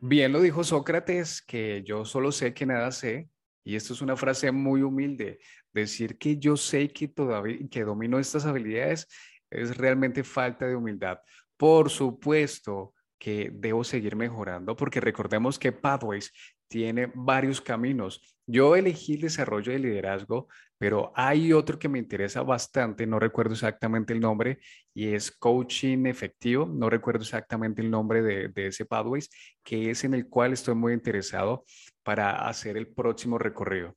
Bien 0.00 0.32
lo 0.32 0.40
dijo 0.40 0.64
Sócrates, 0.64 1.42
que 1.42 1.82
yo 1.84 2.04
solo 2.04 2.32
sé 2.32 2.54
que 2.54 2.66
nada 2.66 2.90
sé, 2.92 3.28
y 3.64 3.76
esto 3.76 3.94
es 3.94 4.02
una 4.02 4.16
frase 4.16 4.52
muy 4.52 4.82
humilde, 4.82 5.38
decir 5.72 6.18
que 6.18 6.38
yo 6.38 6.56
sé 6.56 6.88
que 6.88 7.08
todavía 7.08 7.58
que 7.70 7.84
domino 7.84 8.18
estas 8.18 8.44
habilidades 8.44 9.08
es 9.50 9.76
realmente 9.76 10.22
falta 10.22 10.66
de 10.66 10.76
humildad. 10.76 11.18
Por 11.56 11.90
supuesto 11.90 12.94
que 13.18 13.50
debo 13.54 13.84
seguir 13.84 14.16
mejorando, 14.16 14.76
porque 14.76 15.00
recordemos 15.00 15.58
que 15.58 15.72
Pathways 15.72 16.32
tiene 16.68 17.10
varios 17.14 17.60
caminos. 17.60 18.36
Yo 18.46 18.76
elegí 18.76 19.14
el 19.14 19.22
desarrollo 19.22 19.72
de 19.72 19.78
liderazgo, 19.78 20.48
pero 20.76 21.12
hay 21.14 21.52
otro 21.52 21.78
que 21.78 21.88
me 21.88 21.98
interesa 21.98 22.42
bastante, 22.42 23.06
no 23.06 23.18
recuerdo 23.18 23.52
exactamente 23.52 24.12
el 24.12 24.20
nombre, 24.20 24.58
y 24.92 25.14
es 25.14 25.30
coaching 25.30 26.06
efectivo, 26.06 26.66
no 26.66 26.90
recuerdo 26.90 27.22
exactamente 27.22 27.80
el 27.80 27.90
nombre 27.90 28.22
de, 28.22 28.66
ese 28.66 28.84
Pathways, 28.84 29.30
que 29.62 29.90
es 29.90 30.04
en 30.04 30.14
el 30.14 30.28
cual 30.28 30.52
estoy 30.52 30.74
muy 30.74 30.92
interesado 30.92 31.64
para 32.02 32.46
hacer 32.46 32.76
el 32.76 32.88
próximo 32.88 33.38
recorrido. 33.38 33.94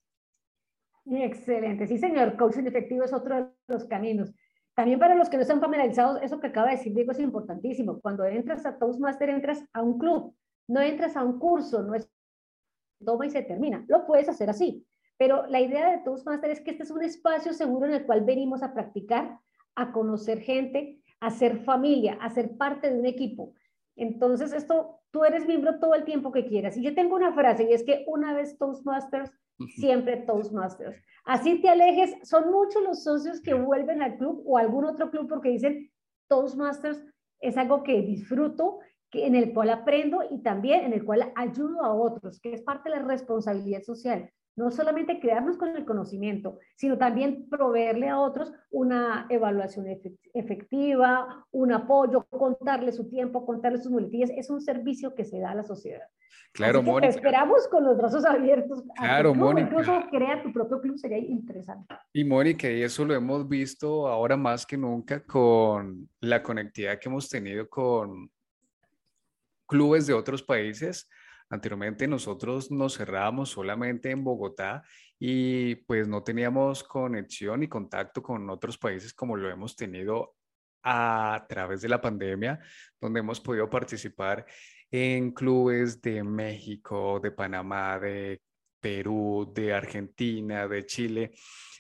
Excelente, 1.06 1.88
sí 1.88 1.98
señor, 1.98 2.38
coaching 2.38 2.66
efectivo 2.66 3.04
es 3.04 3.14
otro 3.14 3.36
de 3.36 3.48
los 3.68 3.86
caminos. 3.86 4.34
También 4.76 5.00
para 5.00 5.16
los 5.16 5.28
que 5.28 5.38
no 5.38 5.42
están 5.42 5.60
familiarizados, 5.60 6.22
eso 6.22 6.40
que 6.40 6.48
acaba 6.48 6.70
de 6.70 6.78
decir 6.78 6.94
Diego 6.94 7.12
es 7.12 7.20
importantísimo. 7.20 8.00
Cuando 8.00 8.24
entras 8.26 8.66
a 8.66 8.78
Toastmaster, 8.78 9.30
entras 9.30 9.64
a 9.74 9.82
un 9.82 9.98
club, 9.98 10.36
no 10.68 10.82
entras 10.82 11.18
a 11.18 11.24
un 11.24 11.40
curso, 11.40 11.82
no 11.82 11.96
es 11.96 12.08
toma 13.04 13.26
y 13.26 13.30
se 13.30 13.44
termina. 13.44 13.86
Lo 13.88 14.06
puedes 14.06 14.30
hacer 14.30 14.50
así. 14.50 14.86
Pero 15.18 15.48
la 15.48 15.60
idea 15.60 15.92
de 15.92 16.04
Toastmaster 16.04 16.52
es 16.52 16.62
que 16.62 16.72
este 16.72 16.84
es 16.84 16.92
un 16.92 17.04
espacio 17.04 17.54
seguro 17.54 17.88
en 17.88 17.94
el 17.94 18.06
cual 18.06 18.24
venimos 18.24 18.62
a 18.62 18.74
practicar, 18.74 19.40
a 19.76 19.92
conocer 19.92 20.42
gente, 20.42 21.02
a 21.20 21.32
ser 21.32 21.64
familia, 21.64 22.18
a 22.22 22.30
ser 22.30 22.56
parte 22.58 22.92
de 22.92 23.00
un 23.00 23.06
equipo. 23.06 23.54
Entonces, 23.96 24.54
esto, 24.54 25.02
tú 25.12 25.26
eres 25.26 25.48
miembro 25.48 25.80
todo 25.80 25.96
el 25.96 26.06
tiempo 26.06 26.32
que 26.32 26.46
quieras. 26.46 26.78
Y 26.78 26.84
yo 26.84 26.94
tengo 26.94 27.16
una 27.16 27.34
frase 27.34 27.64
y 27.64 27.74
es 27.74 27.84
que 27.84 28.04
una 28.08 28.34
vez 28.34 28.58
Toastmasters, 28.60 29.32
siempre 29.76 30.18
Toastmasters. 30.18 31.02
Así 31.26 31.62
te 31.62 31.70
alejes, 31.70 32.16
son 32.24 32.52
muchos 32.52 32.84
los 32.84 33.04
socios 33.04 33.42
que 33.42 33.56
vuelven 33.56 34.02
al 34.02 34.18
club 34.18 34.44
o 34.46 34.58
a 34.58 34.62
algún 34.62 34.86
otro 34.86 35.10
club 35.10 35.28
porque 35.28 35.50
dicen 35.50 35.92
Toastmasters 36.28 37.04
es 37.40 37.58
algo 37.58 37.84
que 37.84 38.02
disfruto, 38.02 38.80
en 39.14 39.36
el 39.36 39.54
cual 39.54 39.70
aprendo 39.70 40.24
y 40.30 40.42
también 40.42 40.86
en 40.86 40.94
el 40.94 41.06
cual 41.06 41.32
ayudo 41.36 41.84
a 41.84 41.94
otros, 41.94 42.40
que 42.40 42.54
es 42.54 42.62
parte 42.62 42.90
de 42.90 42.98
la 42.98 43.04
responsabilidad 43.04 43.82
social. 43.84 44.30
No 44.56 44.72
solamente 44.72 45.20
quedarnos 45.20 45.56
con 45.56 45.76
el 45.76 45.86
conocimiento, 45.86 46.58
sino 46.76 46.98
también 46.98 47.48
proveerle 47.48 48.10
a 48.10 48.20
otros 48.20 48.52
una 48.72 49.28
evaluación 49.30 49.86
efectiva, 50.34 51.46
un 51.52 51.72
apoyo, 51.74 52.26
contarle 52.32 52.92
su 52.92 53.08
tiempo, 53.08 53.46
contarle 53.46 53.78
sus 53.78 53.92
muletillas. 53.92 54.32
Es 54.32 54.50
un 54.50 54.60
servicio 54.60 55.14
que 55.14 55.26
se 55.26 55.40
da 55.40 55.52
a 55.52 55.56
la 55.56 55.64
sociedad. 55.64 56.08
Claro, 56.54 56.82
Mónica. 56.82 57.12
Te 57.12 57.16
esperamos 57.16 57.68
con 57.68 57.84
los 57.84 57.98
brazos 57.98 58.26
abiertos. 58.26 58.84
Claro, 58.96 59.36
Mónica. 59.36 59.68
Incluso 59.70 59.92
crea 60.10 60.42
tu 60.42 60.52
propio 60.52 60.82
club, 60.82 60.98
sería 60.98 61.20
interesante. 61.20 61.94
Y 62.12 62.24
Mónica, 62.24 62.68
y 62.68 62.82
eso 62.82 63.06
lo 63.06 63.14
hemos 63.14 63.48
visto 63.48 64.08
ahora 64.08 64.36
más 64.36 64.66
que 64.66 64.76
nunca 64.76 65.24
con 65.24 66.10
la 66.22 66.42
conectividad 66.42 66.98
que 66.98 67.10
hemos 67.10 67.30
tenido 67.30 67.70
con 67.70 68.32
clubes 69.68 70.08
de 70.08 70.14
otros 70.14 70.42
países. 70.42 71.10
Anteriormente 71.50 72.08
nosotros 72.08 72.72
nos 72.72 72.98
cerrábamos 72.98 73.50
solamente 73.50 74.12
en 74.12 74.24
Bogotá 74.24 74.84
y 75.20 75.76
pues 75.76 76.08
no 76.08 76.24
teníamos 76.24 76.84
conexión 76.84 77.64
y 77.64 77.68
contacto 77.68 78.22
con 78.22 78.50
otros 78.50 78.78
países 78.78 79.14
como 79.14 79.38
lo 79.38 79.50
hemos 79.50 79.76
tenido 79.76 80.36
a 80.84 81.46
través 81.50 81.82
de 81.82 81.90
la 81.90 82.02
pandemia, 82.02 82.60
donde 83.00 83.20
hemos 83.20 83.40
podido 83.40 83.70
participar 83.70 84.46
en 84.90 85.32
clubes 85.32 86.02
de 86.02 86.24
México, 86.24 87.20
de 87.22 87.32
Panamá, 87.32 88.00
de 88.00 88.42
Perú, 88.80 89.52
de 89.54 89.74
Argentina, 89.74 90.68
de 90.68 90.86
Chile. 90.86 91.32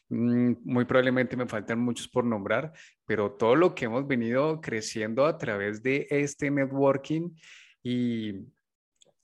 Mm, 0.09 0.53
muy 0.63 0.85
probablemente 0.85 1.37
me 1.37 1.47
faltan 1.47 1.79
muchos 1.79 2.07
por 2.07 2.25
nombrar, 2.25 2.73
pero 3.05 3.31
todo 3.33 3.55
lo 3.55 3.75
que 3.75 3.85
hemos 3.85 4.07
venido 4.07 4.59
creciendo 4.61 5.25
a 5.25 5.37
través 5.37 5.83
de 5.83 6.07
este 6.09 6.49
networking 6.49 7.29
y 7.83 8.47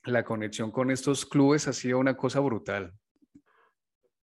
la 0.06 0.24
conexión 0.24 0.72
con 0.72 0.92
estos 0.92 1.26
clubes 1.26 1.68
ha 1.68 1.74
sido 1.74 2.00
una 2.00 2.16
cosa 2.16 2.40
brutal. 2.40 2.94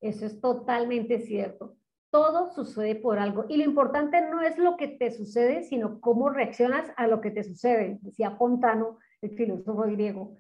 Eso 0.02 0.26
es 0.26 0.40
totalmente 0.42 1.20
cierto. 1.20 1.78
Todo 2.12 2.54
sucede 2.54 2.96
por 2.96 3.18
algo 3.18 3.46
y 3.50 3.58
lo 3.58 3.64
importante 3.64 4.22
no 4.22 4.42
es 4.42 4.58
lo 4.58 4.78
que 4.78 4.88
te 4.88 5.12
sucede, 5.12 5.64
sino 5.64 6.00
cómo 6.00 6.30
reaccionas 6.30 6.92
a 6.98 7.08
lo 7.08 7.22
que 7.22 7.32
te 7.32 7.44
sucede, 7.44 8.00
decía 8.02 8.38
Pontano 8.38 9.00
el 9.22 9.32
filósofo 9.32 9.84
griego. 9.84 10.38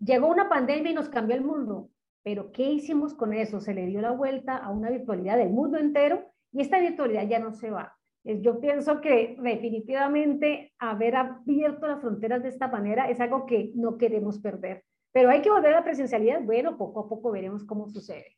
Llegó 0.00 0.28
una 0.28 0.48
pandemia 0.48 0.92
y 0.92 0.94
nos 0.94 1.08
cambió 1.08 1.36
el 1.36 1.44
mundo, 1.44 1.90
pero 2.22 2.50
¿qué 2.50 2.62
hicimos 2.62 3.14
con 3.14 3.32
eso? 3.32 3.60
Se 3.60 3.74
le 3.74 3.86
dio 3.86 4.00
la 4.00 4.12
vuelta 4.12 4.56
a 4.56 4.70
una 4.70 4.90
virtualidad 4.90 5.36
del 5.36 5.50
mundo 5.50 5.78
entero 5.78 6.24
y 6.52 6.62
esta 6.62 6.80
virtualidad 6.80 7.28
ya 7.28 7.38
no 7.38 7.52
se 7.52 7.70
va. 7.70 7.97
Yo 8.40 8.60
pienso 8.60 9.00
que 9.00 9.36
definitivamente 9.40 10.72
haber 10.78 11.16
abierto 11.16 11.86
las 11.88 12.00
fronteras 12.00 12.42
de 12.42 12.50
esta 12.50 12.68
manera 12.68 13.08
es 13.08 13.20
algo 13.20 13.46
que 13.46 13.72
no 13.74 13.96
queremos 13.96 14.38
perder. 14.38 14.84
Pero 15.12 15.30
hay 15.30 15.40
que 15.40 15.50
volver 15.50 15.72
a 15.72 15.78
la 15.78 15.84
presencialidad. 15.84 16.42
Bueno, 16.42 16.76
poco 16.76 17.00
a 17.00 17.08
poco 17.08 17.30
veremos 17.30 17.64
cómo 17.64 17.88
sucede. 17.88 18.36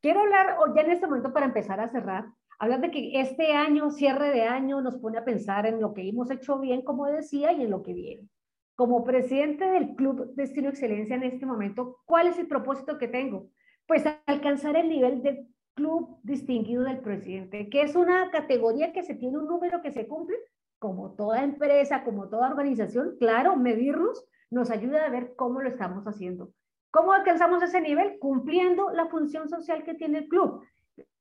Quiero 0.00 0.20
hablar 0.20 0.56
ya 0.74 0.82
en 0.82 0.90
este 0.90 1.06
momento 1.06 1.32
para 1.32 1.46
empezar 1.46 1.78
a 1.78 1.88
cerrar, 1.88 2.24
hablar 2.58 2.80
de 2.80 2.90
que 2.90 3.20
este 3.20 3.52
año, 3.52 3.90
cierre 3.90 4.30
de 4.30 4.42
año, 4.42 4.80
nos 4.80 4.96
pone 4.96 5.18
a 5.18 5.24
pensar 5.24 5.66
en 5.66 5.80
lo 5.80 5.92
que 5.92 6.08
hemos 6.08 6.30
hecho 6.30 6.58
bien, 6.58 6.82
como 6.82 7.06
decía, 7.06 7.52
y 7.52 7.62
en 7.62 7.70
lo 7.70 7.82
que 7.82 7.92
viene 7.92 8.28
como 8.74 9.04
presidente 9.04 9.64
del 9.66 9.94
Club 9.94 10.34
Destino 10.34 10.68
Excelencia 10.68 11.16
en 11.16 11.22
este 11.22 11.46
momento, 11.46 12.00
¿cuál 12.04 12.26
es 12.26 12.38
el 12.38 12.48
propósito 12.48 12.98
que 12.98 13.08
tengo? 13.08 13.48
Pues 13.86 14.04
alcanzar 14.26 14.76
el 14.76 14.88
nivel 14.88 15.22
de 15.22 15.46
club 15.74 16.18
distinguido 16.22 16.84
del 16.84 17.00
presidente, 17.00 17.68
que 17.68 17.82
es 17.82 17.94
una 17.94 18.30
categoría 18.30 18.92
que 18.92 19.02
se 19.02 19.14
tiene 19.14 19.38
un 19.38 19.46
número 19.46 19.82
que 19.82 19.92
se 19.92 20.06
cumple, 20.06 20.36
como 20.78 21.12
toda 21.12 21.44
empresa, 21.44 22.04
como 22.04 22.28
toda 22.28 22.50
organización, 22.50 23.16
claro, 23.18 23.56
medirnos 23.56 24.24
nos 24.50 24.70
ayuda 24.70 25.06
a 25.06 25.10
ver 25.10 25.34
cómo 25.36 25.60
lo 25.60 25.68
estamos 25.68 26.04
haciendo. 26.04 26.50
¿Cómo 26.90 27.12
alcanzamos 27.12 27.62
ese 27.62 27.80
nivel? 27.80 28.18
Cumpliendo 28.18 28.90
la 28.90 29.06
función 29.06 29.48
social 29.48 29.82
que 29.82 29.94
tiene 29.94 30.18
el 30.18 30.28
club. 30.28 30.62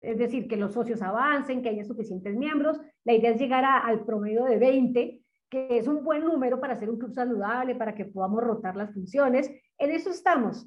Es 0.02 0.18
decir, 0.18 0.50
que 0.50 0.58
los 0.58 0.74
socios 0.74 1.02
avancen, 1.02 1.62
que 1.62 1.70
haya 1.70 1.86
suficientes 1.86 2.36
miembros. 2.36 2.82
La 3.06 3.14
idea 3.14 3.32
es 3.32 3.40
llegar 3.40 3.64
al 3.64 4.04
promedio 4.04 4.44
de 4.44 4.58
20 4.58 5.22
que 5.52 5.78
es 5.78 5.86
un 5.86 6.04
buen 6.04 6.24
número 6.24 6.62
para 6.62 6.74
hacer 6.74 6.90
un 6.90 6.98
club 6.98 7.14
saludable, 7.14 7.76
para 7.76 7.94
que 7.94 8.06
podamos 8.06 8.42
rotar 8.42 8.78
las 8.78 8.94
funciones. 8.94 9.52
En 9.78 9.92
eso 9.92 10.10
estamos. 10.10 10.66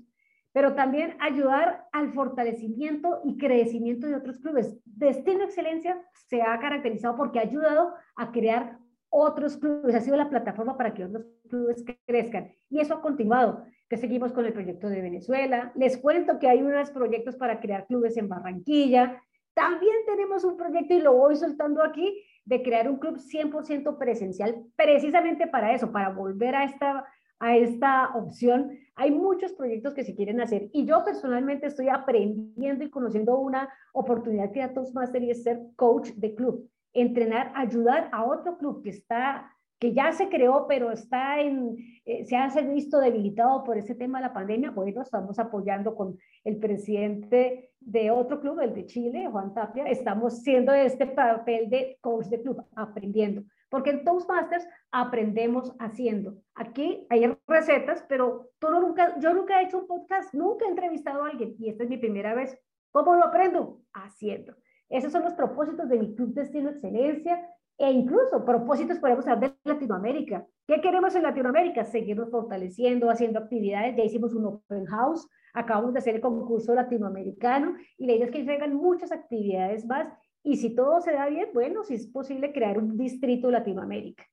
Pero 0.54 0.74
también 0.74 1.16
ayudar 1.18 1.88
al 1.90 2.12
fortalecimiento 2.12 3.20
y 3.24 3.36
crecimiento 3.36 4.06
de 4.06 4.14
otros 4.14 4.38
clubes. 4.38 4.78
Destino 4.84 5.42
Excelencia 5.42 6.00
se 6.28 6.42
ha 6.42 6.56
caracterizado 6.60 7.16
porque 7.16 7.40
ha 7.40 7.42
ayudado 7.42 7.92
a 8.14 8.30
crear 8.30 8.78
otros 9.10 9.56
clubes, 9.56 9.96
ha 9.96 10.00
sido 10.00 10.16
la 10.16 10.30
plataforma 10.30 10.76
para 10.76 10.94
que 10.94 11.04
otros 11.04 11.26
clubes 11.50 11.84
crezcan. 12.06 12.52
Y 12.70 12.78
eso 12.78 12.94
ha 12.94 13.02
continuado, 13.02 13.64
que 13.88 13.96
seguimos 13.96 14.32
con 14.32 14.46
el 14.46 14.52
proyecto 14.52 14.88
de 14.88 15.02
Venezuela. 15.02 15.72
Les 15.74 15.98
cuento 15.98 16.38
que 16.38 16.48
hay 16.48 16.62
unos 16.62 16.90
proyectos 16.90 17.34
para 17.34 17.58
crear 17.58 17.88
clubes 17.88 18.16
en 18.16 18.28
Barranquilla. 18.28 19.20
También 19.54 19.96
tenemos 20.06 20.44
un 20.44 20.56
proyecto, 20.56 20.94
y 20.94 21.00
lo 21.00 21.14
voy 21.14 21.34
soltando 21.34 21.82
aquí, 21.82 22.24
de 22.44 22.62
crear 22.62 22.88
un 22.88 22.98
club 22.98 23.16
100% 23.18 23.98
presencial, 23.98 24.64
precisamente 24.76 25.48
para 25.48 25.74
eso, 25.74 25.90
para 25.90 26.10
volver 26.10 26.54
a 26.54 26.64
esta, 26.64 27.04
a 27.44 27.56
esta 27.56 28.14
opción. 28.14 28.78
Hay 28.96 29.10
muchos 29.10 29.52
proyectos 29.52 29.92
que 29.92 30.04
se 30.04 30.14
quieren 30.14 30.40
hacer 30.40 30.70
y 30.72 30.86
yo 30.86 31.04
personalmente 31.04 31.66
estoy 31.66 31.88
aprendiendo 31.88 32.84
y 32.84 32.90
conociendo 32.90 33.38
una 33.38 33.68
oportunidad 33.92 34.50
que 34.50 34.60
da 34.60 34.72
Toastmaster 34.72 35.22
y 35.22 35.30
es 35.30 35.42
ser 35.42 35.60
coach 35.76 36.10
de 36.12 36.34
club 36.34 36.70
entrenar, 36.94 37.52
ayudar 37.56 38.08
a 38.12 38.24
otro 38.24 38.56
club 38.56 38.82
que 38.82 38.90
está 38.90 39.50
que 39.80 39.92
ya 39.92 40.12
se 40.12 40.28
creó, 40.28 40.66
pero 40.66 40.92
está 40.92 41.40
en, 41.40 41.76
eh, 42.06 42.24
se 42.24 42.36
ha 42.36 42.48
visto 42.62 43.00
debilitado 43.00 43.64
por 43.64 43.76
ese 43.76 43.94
tema 43.94 44.18
de 44.18 44.28
la 44.28 44.32
pandemia, 44.32 44.70
bueno, 44.70 45.02
estamos 45.02 45.38
apoyando 45.38 45.94
con 45.94 46.16
el 46.44 46.56
presidente 46.58 47.72
de 47.80 48.10
otro 48.10 48.40
club, 48.40 48.60
el 48.60 48.72
de 48.72 48.86
Chile, 48.86 49.28
Juan 49.30 49.52
Tapia, 49.52 49.84
estamos 49.84 50.40
siendo 50.42 50.72
este 50.72 51.06
papel 51.08 51.68
de 51.68 51.98
coach 52.00 52.26
de 52.26 52.40
club, 52.40 52.64
aprendiendo, 52.76 53.42
porque 53.74 53.90
en 53.90 54.04
Toastmasters 54.04 54.68
aprendemos 54.92 55.74
haciendo. 55.80 56.36
Aquí 56.54 57.08
hay 57.10 57.36
recetas, 57.48 58.04
pero 58.08 58.50
todo 58.60 58.78
nunca, 58.78 59.18
yo 59.18 59.34
nunca 59.34 59.60
he 59.60 59.64
hecho 59.64 59.80
un 59.80 59.88
podcast, 59.88 60.32
nunca 60.32 60.64
he 60.64 60.68
entrevistado 60.68 61.24
a 61.24 61.30
alguien, 61.30 61.56
y 61.58 61.70
esta 61.70 61.82
es 61.82 61.90
mi 61.90 61.96
primera 61.96 62.36
vez. 62.36 62.56
¿Cómo 62.92 63.16
lo 63.16 63.24
aprendo? 63.24 63.80
Haciendo. 63.92 64.54
Esos 64.88 65.10
son 65.10 65.24
los 65.24 65.34
propósitos 65.34 65.88
de 65.88 65.98
mi 65.98 66.14
Club 66.14 66.34
Destino 66.34 66.70
Excelencia 66.70 67.50
e 67.76 67.90
incluso 67.90 68.44
propósitos 68.44 69.00
podemos 69.00 69.26
hablar 69.26 69.56
de 69.64 69.72
Latinoamérica. 69.72 70.46
¿Qué 70.68 70.80
queremos 70.80 71.16
en 71.16 71.24
Latinoamérica? 71.24 71.84
Seguirnos 71.84 72.30
fortaleciendo, 72.30 73.10
haciendo 73.10 73.40
actividades. 73.40 73.96
Ya 73.96 74.04
hicimos 74.04 74.34
un 74.34 74.44
open 74.44 74.84
house, 74.86 75.28
acabamos 75.52 75.94
de 75.94 75.98
hacer 75.98 76.14
el 76.14 76.20
concurso 76.20 76.76
latinoamericano 76.76 77.74
y 77.98 78.06
la 78.06 78.12
idea 78.12 78.26
es 78.26 78.30
que 78.30 78.44
vengan 78.44 78.76
muchas 78.76 79.10
actividades 79.10 79.84
más. 79.84 80.06
Y 80.44 80.58
si 80.58 80.74
todo 80.74 81.00
se 81.00 81.12
da 81.12 81.26
bien, 81.26 81.48
bueno, 81.54 81.82
si 81.82 81.94
es 81.94 82.06
posible 82.06 82.52
crear 82.52 82.78
un 82.78 82.96
distrito 82.96 83.50
Latinoamérica. 83.50 84.24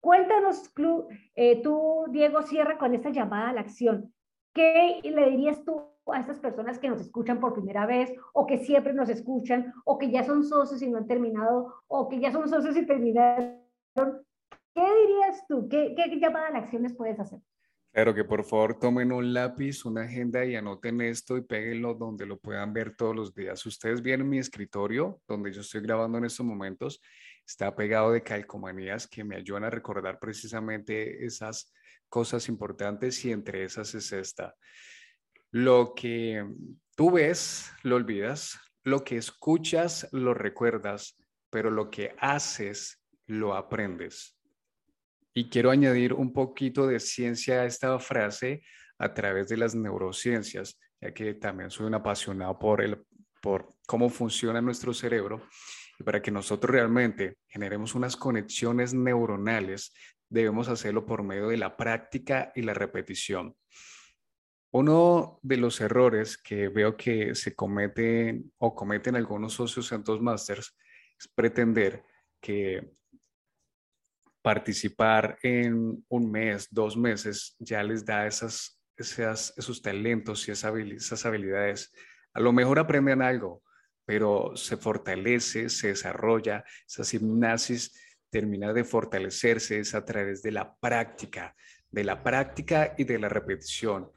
Cuéntanos, 0.00 0.68
club, 0.70 1.08
eh, 1.36 1.62
tú, 1.62 2.06
Diego, 2.10 2.42
cierra 2.42 2.76
con 2.76 2.94
esta 2.94 3.10
llamada 3.10 3.50
a 3.50 3.52
la 3.52 3.60
acción. 3.60 4.12
¿Qué 4.52 5.00
le 5.04 5.30
dirías 5.30 5.64
tú 5.64 5.82
a 6.06 6.18
estas 6.18 6.40
personas 6.40 6.78
que 6.78 6.88
nos 6.88 7.00
escuchan 7.00 7.38
por 7.38 7.54
primera 7.54 7.86
vez 7.86 8.12
o 8.32 8.46
que 8.46 8.58
siempre 8.58 8.92
nos 8.92 9.08
escuchan 9.08 9.72
o 9.84 9.96
que 9.96 10.10
ya 10.10 10.24
son 10.24 10.42
socios 10.42 10.82
y 10.82 10.90
no 10.90 10.98
han 10.98 11.06
terminado 11.06 11.74
o 11.86 12.08
que 12.08 12.18
ya 12.18 12.32
son 12.32 12.48
socios 12.48 12.76
y 12.76 12.86
terminaron. 12.86 13.60
¿Qué 14.74 14.82
dirías 15.02 15.46
tú? 15.46 15.68
¿Qué, 15.68 15.94
qué 15.94 16.18
llamada 16.18 16.48
a 16.48 16.58
acciones 16.58 16.94
puedes 16.96 17.20
hacer? 17.20 17.40
Claro 17.92 18.14
que 18.14 18.22
por 18.22 18.44
favor 18.44 18.78
tomen 18.78 19.10
un 19.10 19.34
lápiz, 19.34 19.84
una 19.84 20.02
agenda 20.02 20.44
y 20.44 20.54
anoten 20.54 21.00
esto 21.00 21.36
y 21.36 21.42
péguenlo 21.42 21.94
donde 21.94 22.24
lo 22.24 22.38
puedan 22.38 22.72
ver 22.72 22.94
todos 22.94 23.16
los 23.16 23.34
días. 23.34 23.66
Ustedes 23.66 24.00
vienen 24.00 24.28
mi 24.28 24.38
escritorio, 24.38 25.20
donde 25.26 25.52
yo 25.52 25.60
estoy 25.60 25.80
grabando 25.80 26.18
en 26.18 26.24
estos 26.24 26.46
momentos, 26.46 27.02
está 27.44 27.74
pegado 27.74 28.12
de 28.12 28.22
calcomanías 28.22 29.08
que 29.08 29.24
me 29.24 29.34
ayudan 29.34 29.64
a 29.64 29.70
recordar 29.70 30.20
precisamente 30.20 31.24
esas 31.24 31.72
cosas 32.08 32.48
importantes 32.48 33.24
y 33.24 33.32
entre 33.32 33.64
esas 33.64 33.92
es 33.96 34.12
esta. 34.12 34.54
Lo 35.50 35.92
que 35.96 36.46
tú 36.94 37.10
ves, 37.10 37.72
lo 37.82 37.96
olvidas, 37.96 38.56
lo 38.84 39.02
que 39.02 39.16
escuchas, 39.16 40.08
lo 40.12 40.32
recuerdas, 40.32 41.16
pero 41.50 41.72
lo 41.72 41.90
que 41.90 42.14
haces, 42.18 43.02
lo 43.26 43.56
aprendes. 43.56 44.39
Y 45.34 45.48
quiero 45.48 45.70
añadir 45.70 46.12
un 46.12 46.32
poquito 46.32 46.86
de 46.86 46.98
ciencia 47.00 47.60
a 47.60 47.66
esta 47.66 47.98
frase 47.98 48.62
a 48.98 49.14
través 49.14 49.48
de 49.48 49.56
las 49.56 49.74
neurociencias, 49.74 50.78
ya 51.00 51.14
que 51.14 51.34
también 51.34 51.70
soy 51.70 51.86
un 51.86 51.94
apasionado 51.94 52.58
por, 52.58 52.82
el, 52.82 52.98
por 53.40 53.74
cómo 53.86 54.08
funciona 54.08 54.60
nuestro 54.60 54.92
cerebro. 54.92 55.42
Y 55.98 56.02
para 56.02 56.20
que 56.20 56.30
nosotros 56.30 56.70
realmente 56.70 57.36
generemos 57.46 57.94
unas 57.94 58.16
conexiones 58.16 58.92
neuronales, 58.92 59.92
debemos 60.28 60.68
hacerlo 60.68 61.06
por 61.06 61.22
medio 61.22 61.48
de 61.48 61.56
la 61.56 61.76
práctica 61.76 62.52
y 62.54 62.62
la 62.62 62.74
repetición. 62.74 63.54
Uno 64.72 65.40
de 65.42 65.56
los 65.56 65.80
errores 65.80 66.38
que 66.38 66.68
veo 66.68 66.96
que 66.96 67.34
se 67.34 67.56
cometen 67.56 68.52
o 68.58 68.74
cometen 68.74 69.16
algunos 69.16 69.54
socios 69.54 69.90
en 69.90 70.04
Toastmasters 70.04 70.76
es 71.18 71.28
pretender 71.28 72.04
que 72.40 72.92
participar 74.42 75.38
en 75.42 76.04
un 76.08 76.30
mes, 76.30 76.68
dos 76.70 76.96
meses, 76.96 77.56
ya 77.58 77.82
les 77.82 78.04
da 78.04 78.26
esas, 78.26 78.80
esas, 78.96 79.54
esos 79.56 79.82
talentos 79.82 80.48
y 80.48 80.52
esas 80.52 81.26
habilidades. 81.26 81.92
A 82.32 82.40
lo 82.40 82.52
mejor 82.52 82.78
aprenden 82.78 83.22
algo, 83.22 83.62
pero 84.04 84.52
se 84.56 84.76
fortalece, 84.76 85.68
se 85.68 85.88
desarrolla, 85.88 86.64
esa 86.86 87.04
gimnasis 87.04 87.92
termina 88.30 88.72
de 88.72 88.84
fortalecerse 88.84 89.80
es 89.80 89.94
a 89.94 90.04
través 90.04 90.42
de 90.42 90.52
la 90.52 90.76
práctica, 90.76 91.54
de 91.90 92.04
la 92.04 92.22
práctica 92.22 92.94
y 92.96 93.04
de 93.04 93.18
la 93.18 93.28
repetición 93.28 94.10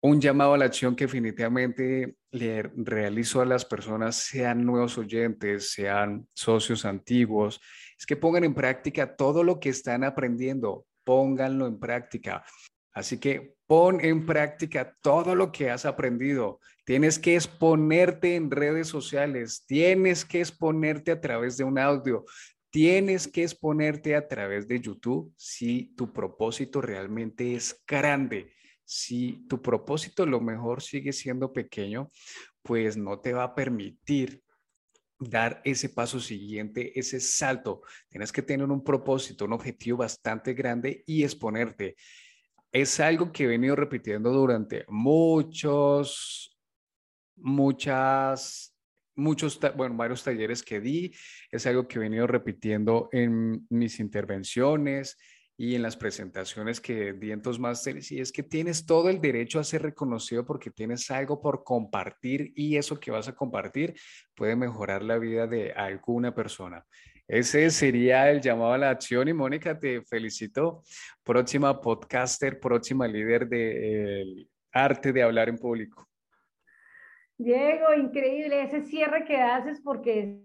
un 0.00 0.20
llamado 0.20 0.54
a 0.54 0.58
la 0.58 0.66
acción 0.66 0.94
que 0.94 1.04
definitivamente 1.04 2.16
le 2.30 2.62
realizo 2.76 3.40
a 3.40 3.46
las 3.46 3.64
personas, 3.64 4.16
sean 4.16 4.64
nuevos 4.64 4.96
oyentes, 4.98 5.72
sean 5.72 6.28
socios 6.34 6.84
antiguos, 6.84 7.60
es 7.98 8.06
que 8.06 8.16
pongan 8.16 8.44
en 8.44 8.54
práctica 8.54 9.16
todo 9.16 9.42
lo 9.42 9.58
que 9.58 9.70
están 9.70 10.04
aprendiendo, 10.04 10.86
pónganlo 11.04 11.66
en 11.66 11.80
práctica. 11.80 12.44
Así 12.92 13.18
que 13.18 13.54
pon 13.66 14.00
en 14.04 14.24
práctica 14.24 14.96
todo 15.02 15.34
lo 15.34 15.50
que 15.52 15.70
has 15.70 15.84
aprendido. 15.84 16.60
Tienes 16.84 17.18
que 17.18 17.34
exponerte 17.34 18.36
en 18.36 18.50
redes 18.50 18.88
sociales, 18.88 19.64
tienes 19.66 20.24
que 20.24 20.40
exponerte 20.40 21.10
a 21.10 21.20
través 21.20 21.56
de 21.56 21.64
un 21.64 21.78
audio, 21.78 22.24
tienes 22.70 23.26
que 23.26 23.42
exponerte 23.42 24.14
a 24.14 24.28
través 24.28 24.68
de 24.68 24.80
YouTube 24.80 25.32
si 25.36 25.94
tu 25.96 26.12
propósito 26.12 26.80
realmente 26.80 27.54
es 27.54 27.82
grande 27.86 28.52
si 28.90 29.44
tu 29.46 29.60
propósito 29.60 30.24
lo 30.24 30.40
mejor 30.40 30.82
sigue 30.82 31.12
siendo 31.12 31.52
pequeño, 31.52 32.08
pues 32.62 32.96
no 32.96 33.20
te 33.20 33.34
va 33.34 33.44
a 33.44 33.54
permitir 33.54 34.42
dar 35.18 35.60
ese 35.62 35.90
paso 35.90 36.18
siguiente, 36.18 36.98
ese 36.98 37.20
salto. 37.20 37.82
Tienes 38.08 38.32
que 38.32 38.40
tener 38.40 38.66
un 38.66 38.82
propósito, 38.82 39.44
un 39.44 39.52
objetivo 39.52 39.98
bastante 39.98 40.54
grande 40.54 41.02
y 41.04 41.22
exponerte. 41.22 41.96
Es 42.72 42.98
algo 42.98 43.30
que 43.30 43.44
he 43.44 43.48
venido 43.48 43.76
repitiendo 43.76 44.32
durante 44.32 44.86
muchos, 44.88 46.58
muchas, 47.36 48.74
muchos, 49.16 49.60
bueno, 49.76 49.98
varios 49.98 50.24
talleres 50.24 50.62
que 50.62 50.80
di. 50.80 51.12
Es 51.50 51.66
algo 51.66 51.86
que 51.86 51.98
he 51.98 52.00
venido 52.00 52.26
repitiendo 52.26 53.10
en 53.12 53.66
mis 53.68 54.00
intervenciones, 54.00 55.18
y 55.60 55.74
en 55.74 55.82
las 55.82 55.96
presentaciones 55.96 56.80
que 56.80 57.14
di 57.14 57.32
en 57.32 57.42
Toastmasters, 57.42 58.12
y 58.12 58.20
es 58.20 58.30
que 58.30 58.44
tienes 58.44 58.86
todo 58.86 59.10
el 59.10 59.20
derecho 59.20 59.58
a 59.58 59.64
ser 59.64 59.82
reconocido 59.82 60.46
porque 60.46 60.70
tienes 60.70 61.10
algo 61.10 61.40
por 61.40 61.64
compartir 61.64 62.52
y 62.54 62.76
eso 62.76 63.00
que 63.00 63.10
vas 63.10 63.26
a 63.26 63.34
compartir 63.34 63.96
puede 64.36 64.54
mejorar 64.54 65.02
la 65.02 65.18
vida 65.18 65.48
de 65.48 65.72
alguna 65.72 66.32
persona. 66.32 66.86
Ese 67.26 67.70
sería 67.70 68.30
el 68.30 68.40
llamado 68.40 68.74
a 68.74 68.78
la 68.78 68.90
acción 68.90 69.26
y 69.26 69.32
Mónica, 69.32 69.76
te 69.76 70.00
felicito. 70.02 70.84
Próxima 71.24 71.80
podcaster, 71.80 72.60
próxima 72.60 73.08
líder 73.08 73.48
del 73.48 74.48
arte 74.72 75.12
de 75.12 75.24
hablar 75.24 75.48
en 75.48 75.58
público. 75.58 76.08
Diego, 77.36 77.94
increíble 77.94 78.62
ese 78.62 78.82
cierre 78.82 79.24
que 79.24 79.38
haces 79.38 79.80
porque 79.80 80.38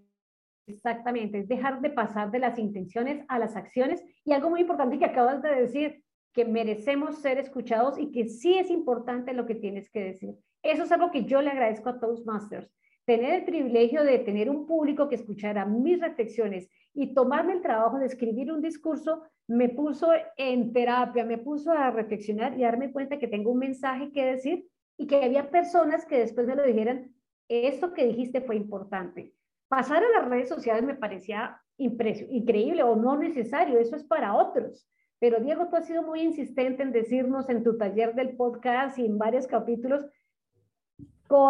Exactamente, 0.65 1.39
es 1.39 1.47
dejar 1.47 1.81
de 1.81 1.89
pasar 1.89 2.31
de 2.31 2.39
las 2.39 2.57
intenciones 2.57 3.25
a 3.27 3.37
las 3.37 3.55
acciones. 3.55 4.03
Y 4.23 4.31
algo 4.31 4.49
muy 4.49 4.61
importante 4.61 4.97
que 4.97 5.05
acabas 5.05 5.41
de 5.41 5.55
decir, 5.55 6.03
que 6.33 6.45
merecemos 6.45 7.19
ser 7.19 7.37
escuchados 7.37 7.97
y 7.99 8.11
que 8.11 8.27
sí 8.27 8.57
es 8.57 8.69
importante 8.71 9.33
lo 9.33 9.45
que 9.45 9.55
tienes 9.55 9.89
que 9.89 10.03
decir. 10.03 10.35
Eso 10.63 10.83
es 10.83 10.91
algo 10.91 11.11
que 11.11 11.25
yo 11.25 11.41
le 11.41 11.51
agradezco 11.51 11.89
a 11.89 11.99
Toastmasters. 11.99 12.71
Tener 13.05 13.33
el 13.33 13.45
privilegio 13.45 14.03
de 14.03 14.17
tener 14.19 14.49
un 14.49 14.65
público 14.65 15.09
que 15.09 15.15
escuchara 15.15 15.65
mis 15.65 15.99
reflexiones 15.99 16.69
y 16.93 17.13
tomarme 17.13 17.53
el 17.53 17.61
trabajo 17.61 17.99
de 17.99 18.05
escribir 18.05 18.51
un 18.51 18.61
discurso 18.61 19.23
me 19.47 19.69
puso 19.69 20.09
en 20.37 20.71
terapia, 20.71 21.25
me 21.25 21.37
puso 21.37 21.71
a 21.71 21.91
reflexionar 21.91 22.57
y 22.57 22.63
darme 22.63 22.91
cuenta 22.91 23.19
que 23.19 23.27
tengo 23.27 23.51
un 23.51 23.59
mensaje 23.59 24.11
que 24.11 24.25
decir 24.25 24.67
y 24.97 25.05
que 25.05 25.23
había 25.23 25.51
personas 25.51 26.05
que 26.05 26.17
después 26.17 26.47
me 26.47 26.55
lo 26.55 26.63
dijeran, 26.63 27.13
esto 27.49 27.93
que 27.93 28.05
dijiste 28.05 28.41
fue 28.41 28.55
importante 28.55 29.33
pasar 29.75 30.03
a 30.03 30.19
las 30.19 30.29
redes 30.29 30.49
sociales 30.49 30.83
me 30.83 30.93
parecía 30.93 31.59
increíble 31.77 32.83
o 32.83 32.95
no 32.95 33.17
necesario, 33.17 33.79
eso 33.79 33.95
es 33.95 34.03
para 34.03 34.35
otros. 34.35 34.87
Pero 35.17 35.39
Diego, 35.39 35.67
tú 35.67 35.77
has 35.77 35.87
sido 35.87 36.03
muy 36.03 36.21
insistente 36.21 36.83
en 36.83 36.91
decirnos 36.91 37.49
en 37.49 37.63
tu 37.63 37.75
taller 37.75 38.13
del 38.13 38.35
podcast 38.35 38.99
y 38.99 39.07
en 39.07 39.17
varios 39.17 39.47
capítulos, 39.47 40.05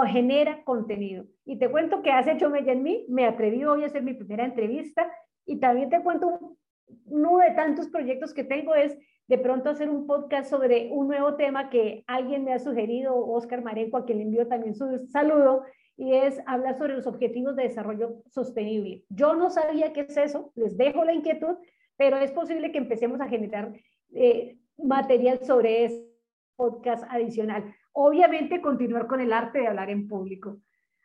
genera 0.07 0.63
contenido. 0.63 1.25
Y 1.43 1.59
te 1.59 1.69
cuento 1.69 2.01
que 2.01 2.11
has 2.11 2.25
hecho 2.25 2.49
Mella 2.49 2.71
en 2.71 2.83
mí, 2.83 3.05
me 3.09 3.25
atreví 3.25 3.65
hoy 3.65 3.83
a 3.83 3.87
hacer 3.87 4.03
mi 4.03 4.13
primera 4.13 4.45
entrevista 4.45 5.11
y 5.45 5.59
también 5.59 5.89
te 5.89 6.01
cuento 6.01 6.55
uno 7.03 7.37
de 7.39 7.51
tantos 7.51 7.89
proyectos 7.89 8.33
que 8.33 8.45
tengo 8.45 8.73
es 8.73 8.97
de 9.27 9.37
pronto 9.37 9.69
hacer 9.69 9.89
un 9.89 10.07
podcast 10.07 10.49
sobre 10.49 10.87
un 10.93 11.09
nuevo 11.09 11.35
tema 11.35 11.69
que 11.69 12.05
alguien 12.07 12.45
me 12.45 12.53
ha 12.53 12.59
sugerido, 12.59 13.17
Oscar 13.17 13.61
Marenco, 13.61 13.97
a 13.97 14.05
quien 14.05 14.19
le 14.19 14.23
envío 14.23 14.47
también 14.47 14.75
su 14.75 15.05
saludo, 15.07 15.65
y 15.95 16.13
es 16.13 16.39
hablar 16.45 16.77
sobre 16.77 16.95
los 16.95 17.07
objetivos 17.07 17.55
de 17.55 17.63
desarrollo 17.63 18.23
sostenible. 18.29 19.03
Yo 19.09 19.35
no 19.35 19.49
sabía 19.49 19.93
qué 19.93 20.01
es 20.01 20.17
eso, 20.17 20.51
les 20.55 20.77
dejo 20.77 21.03
la 21.05 21.13
inquietud, 21.13 21.55
pero 21.97 22.17
es 22.17 22.31
posible 22.31 22.71
que 22.71 22.79
empecemos 22.79 23.21
a 23.21 23.27
generar 23.27 23.73
eh, 24.13 24.57
material 24.77 25.39
sobre 25.43 25.85
ese 25.85 26.09
podcast 26.55 27.03
adicional. 27.09 27.73
Obviamente, 27.91 28.61
continuar 28.61 29.07
con 29.07 29.21
el 29.21 29.33
arte 29.33 29.59
de 29.59 29.67
hablar 29.67 29.89
en 29.89 30.07
público. 30.07 30.59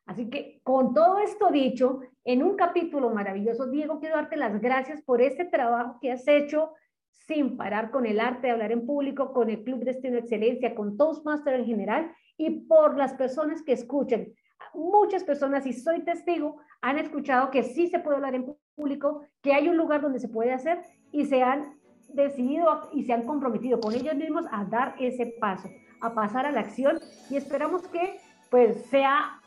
Así 0.07 0.31
que 0.31 0.61
con 0.63 0.95
todo 0.95 1.19
esto 1.19 1.51
dicho, 1.51 2.01
en 2.25 2.43
un 2.43 2.57
capítulo 2.57 3.11
maravilloso, 3.11 3.67
Diego, 3.67 4.01
quiero 4.01 4.17
darte 4.17 4.37
las 4.37 4.59
gracias 4.59 5.03
por 5.03 5.21
este 5.21 5.45
trabajo 5.45 5.99
que 6.01 6.13
has 6.13 6.27
hecho 6.27 6.73
sin 7.11 7.59
parar 7.59 7.91
con 7.91 8.07
el 8.07 8.21
arte 8.21 8.47
de 8.47 8.55
hablar 8.55 8.73
en 8.73 8.87
público, 8.87 9.35
con 9.35 9.51
el 9.51 9.63
Club 9.63 9.85
Destino 9.85 10.17
Excelencia, 10.17 10.75
con 10.75 10.97
Toastmaster 10.97 11.55
en 11.55 11.67
general 11.67 12.11
y 12.39 12.61
por 12.61 12.97
las 12.97 13.13
personas 13.15 13.63
que 13.63 13.73
escuchan. 13.73 14.29
Muchas 14.75 15.25
personas, 15.25 15.67
y 15.67 15.73
soy 15.73 16.01
testigo, 16.03 16.59
han 16.81 16.99
escuchado 16.99 17.51
que 17.51 17.63
sí 17.63 17.89
se 17.89 17.99
puede 17.99 18.17
hablar 18.17 18.35
en 18.35 18.57
público, 18.77 19.23
que 19.43 19.53
hay 19.53 19.69
un 19.69 19.77
lugar 19.77 20.01
donde 20.01 20.21
se 20.21 20.29
puede 20.29 20.53
hacer 20.53 20.81
y 21.13 21.27
se 21.27 21.43
han 21.43 21.79
decidido 22.09 22.89
y 22.93 23.05
se 23.05 23.13
han 23.13 23.25
comprometido 23.25 23.81
con 23.81 23.95
ellos 23.95 24.15
mismos 24.15 24.45
a 24.51 24.65
dar 24.65 24.95
ese 24.99 25.35
paso, 25.41 25.69
a 26.01 26.15
pasar 26.15 26.47
a 26.47 26.53
la 26.53 26.61
acción 26.61 26.99
y 27.31 27.37
esperamos 27.37 27.87
que 27.89 28.21
pues 28.51 28.87
sea 28.87 29.41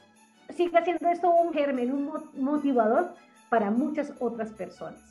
siga 0.50 0.84
siendo 0.84 1.10
esto 1.10 1.30
un 1.30 1.54
germen, 1.54 1.92
un 1.92 2.12
motivador 2.34 3.14
para 3.50 3.72
muchas 3.72 4.14
otras 4.20 4.52
personas. 4.52 5.02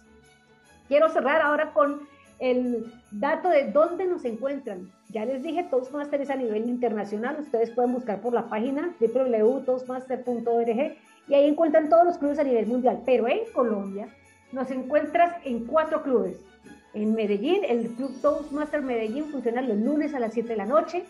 Quiero 0.89 1.09
cerrar 1.09 1.41
ahora 1.41 1.73
con 1.73 2.09
el 2.41 2.93
dato 3.11 3.49
de 3.51 3.71
dónde 3.71 4.07
nos 4.07 4.25
encuentran. 4.25 4.91
Ya 5.11 5.25
les 5.25 5.43
dije, 5.43 5.63
Toastmasters 5.65 6.31
a 6.31 6.37
nivel 6.37 6.69
internacional. 6.69 7.37
Ustedes 7.41 7.71
pueden 7.71 7.93
buscar 7.93 8.21
por 8.21 8.33
la 8.33 8.49
página 8.49 8.95
www.toastmaster.org 8.99 10.97
y 11.29 11.35
ahí 11.35 11.49
encuentran 11.49 11.89
todos 11.89 12.05
los 12.07 12.19
clubes 12.19 12.39
a 12.39 12.45
nivel 12.45 12.67
mundial. 12.67 13.03
Pero 13.05 13.29
en 13.29 13.41
Colombia 13.53 14.09
nos 14.53 14.71
encuentras 14.71 15.37
en 15.45 15.67
cuatro 15.67 16.03
clubes. 16.03 16.45
En 16.93 17.15
Medellín, 17.15 17.61
el 17.69 17.89
Club 17.91 18.21
Toastmaster 18.21 18.83
Medellín 18.83 19.27
funciona 19.27 19.63
los 19.63 19.77
lunes 19.77 20.13
a 20.15 20.19
las 20.19 20.33
7 20.33 20.49
de 20.49 20.57
la 20.57 20.67
noche. 20.67 21.05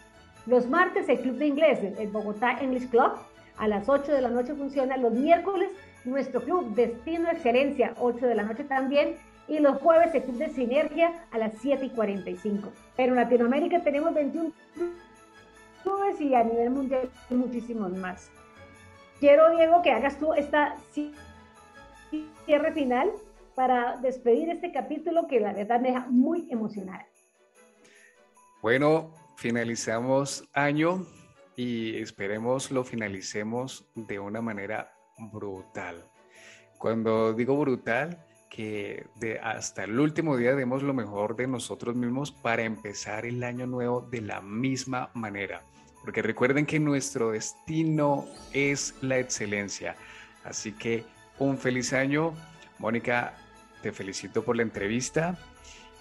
Los 0.47 0.68
martes, 0.68 1.09
el 1.09 1.20
Club 1.20 1.37
de 1.37 1.47
Inglés, 1.47 1.78
el 1.99 2.09
Bogotá 2.09 2.59
English 2.61 2.91
Club, 2.91 3.12
a 3.57 3.68
las 3.68 3.89
8 3.89 4.12
de 4.12 4.20
la 4.20 4.28
noche 4.28 4.55
funciona. 4.55 4.97
Los 4.97 5.12
miércoles, 5.12 5.70
nuestro 6.05 6.43
club 6.43 6.74
Destino 6.74 7.31
Excelencia, 7.31 7.95
8 7.99 8.26
de 8.26 8.35
la 8.35 8.43
noche 8.43 8.64
también. 8.64 9.16
Y 9.51 9.59
los 9.59 9.79
jueves, 9.83 10.15
el 10.15 10.23
club 10.23 10.37
de 10.37 10.49
Sinergia 10.49 11.27
a 11.33 11.37
las 11.37 11.53
7 11.61 11.85
y 11.85 11.91
45. 11.91 12.71
Pero 12.97 13.11
en 13.11 13.17
Latinoamérica 13.17 13.83
tenemos 13.83 14.15
21 14.15 14.53
clubes 15.83 16.21
y 16.21 16.35
a 16.37 16.45
nivel 16.45 16.71
mundial 16.71 17.11
muchísimos 17.31 17.91
más. 17.93 18.31
Quiero, 19.19 19.51
Diego, 19.57 19.83
que 19.83 19.91
hagas 19.91 20.19
tú 20.19 20.33
esta 20.35 20.77
cierre 22.47 22.73
final 22.73 23.11
para 23.57 23.97
despedir 23.97 24.51
este 24.51 24.71
capítulo 24.71 25.27
que 25.27 25.41
la 25.41 25.53
verdad 25.53 25.81
me 25.81 25.89
deja 25.89 26.07
muy 26.09 26.49
emocionada. 26.51 27.07
Bueno, 28.63 29.13
finalizamos 29.37 30.49
año 30.53 31.07
y 31.57 31.97
esperemos 32.01 32.71
lo 32.71 32.85
finalicemos 32.85 33.91
de 33.97 34.21
una 34.21 34.41
manera 34.41 34.95
brutal. 35.19 36.09
Cuando 36.79 37.33
digo 37.33 37.59
brutal, 37.59 38.25
que 38.51 39.07
de 39.15 39.39
hasta 39.39 39.85
el 39.85 39.99
último 39.99 40.37
día 40.37 40.55
demos 40.55 40.83
lo 40.83 40.93
mejor 40.93 41.37
de 41.37 41.47
nosotros 41.47 41.95
mismos 41.95 42.33
para 42.33 42.63
empezar 42.65 43.25
el 43.25 43.43
año 43.45 43.67
nuevo 43.67 44.03
de 44.03 44.21
la 44.21 44.43
misma 44.43 45.11
manera. 45.15 45.63
Porque 46.03 46.21
recuerden 46.21 46.67
que 46.67 46.81
nuestro 46.81 47.31
destino 47.31 48.27
es 48.53 48.95
la 49.01 49.19
excelencia. 49.19 49.97
Así 50.45 50.73
que 50.73 51.05
un 51.39 51.57
feliz 51.57 51.93
año. 51.93 52.35
Mónica, 52.79 53.35
te 53.83 53.93
felicito 53.93 54.43
por 54.43 54.57
la 54.57 54.63
entrevista. 54.63 55.39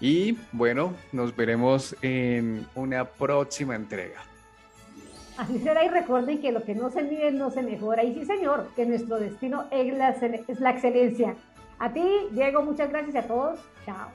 Y 0.00 0.38
bueno, 0.52 0.94
nos 1.12 1.36
veremos 1.36 1.94
en 2.02 2.66
una 2.74 3.04
próxima 3.04 3.76
entrega. 3.76 4.22
Así 5.36 5.58
será 5.58 5.84
y 5.84 5.88
recuerden 5.88 6.40
que 6.40 6.52
lo 6.52 6.64
que 6.64 6.74
no 6.74 6.90
se 6.90 7.02
mide 7.02 7.30
no 7.30 7.50
se 7.50 7.62
mejora. 7.62 8.02
Y 8.02 8.14
sí, 8.14 8.24
señor, 8.24 8.68
que 8.76 8.84
nuestro 8.84 9.18
destino 9.18 9.66
es 9.70 9.94
la, 9.94 10.10
es 10.10 10.60
la 10.60 10.70
excelencia. 10.70 11.34
A 11.80 11.90
ti, 11.90 12.28
Diego, 12.32 12.62
muchas 12.62 12.90
gracias 12.90 13.16
a 13.16 13.26
todos. 13.26 13.58
Chao. 13.86 14.10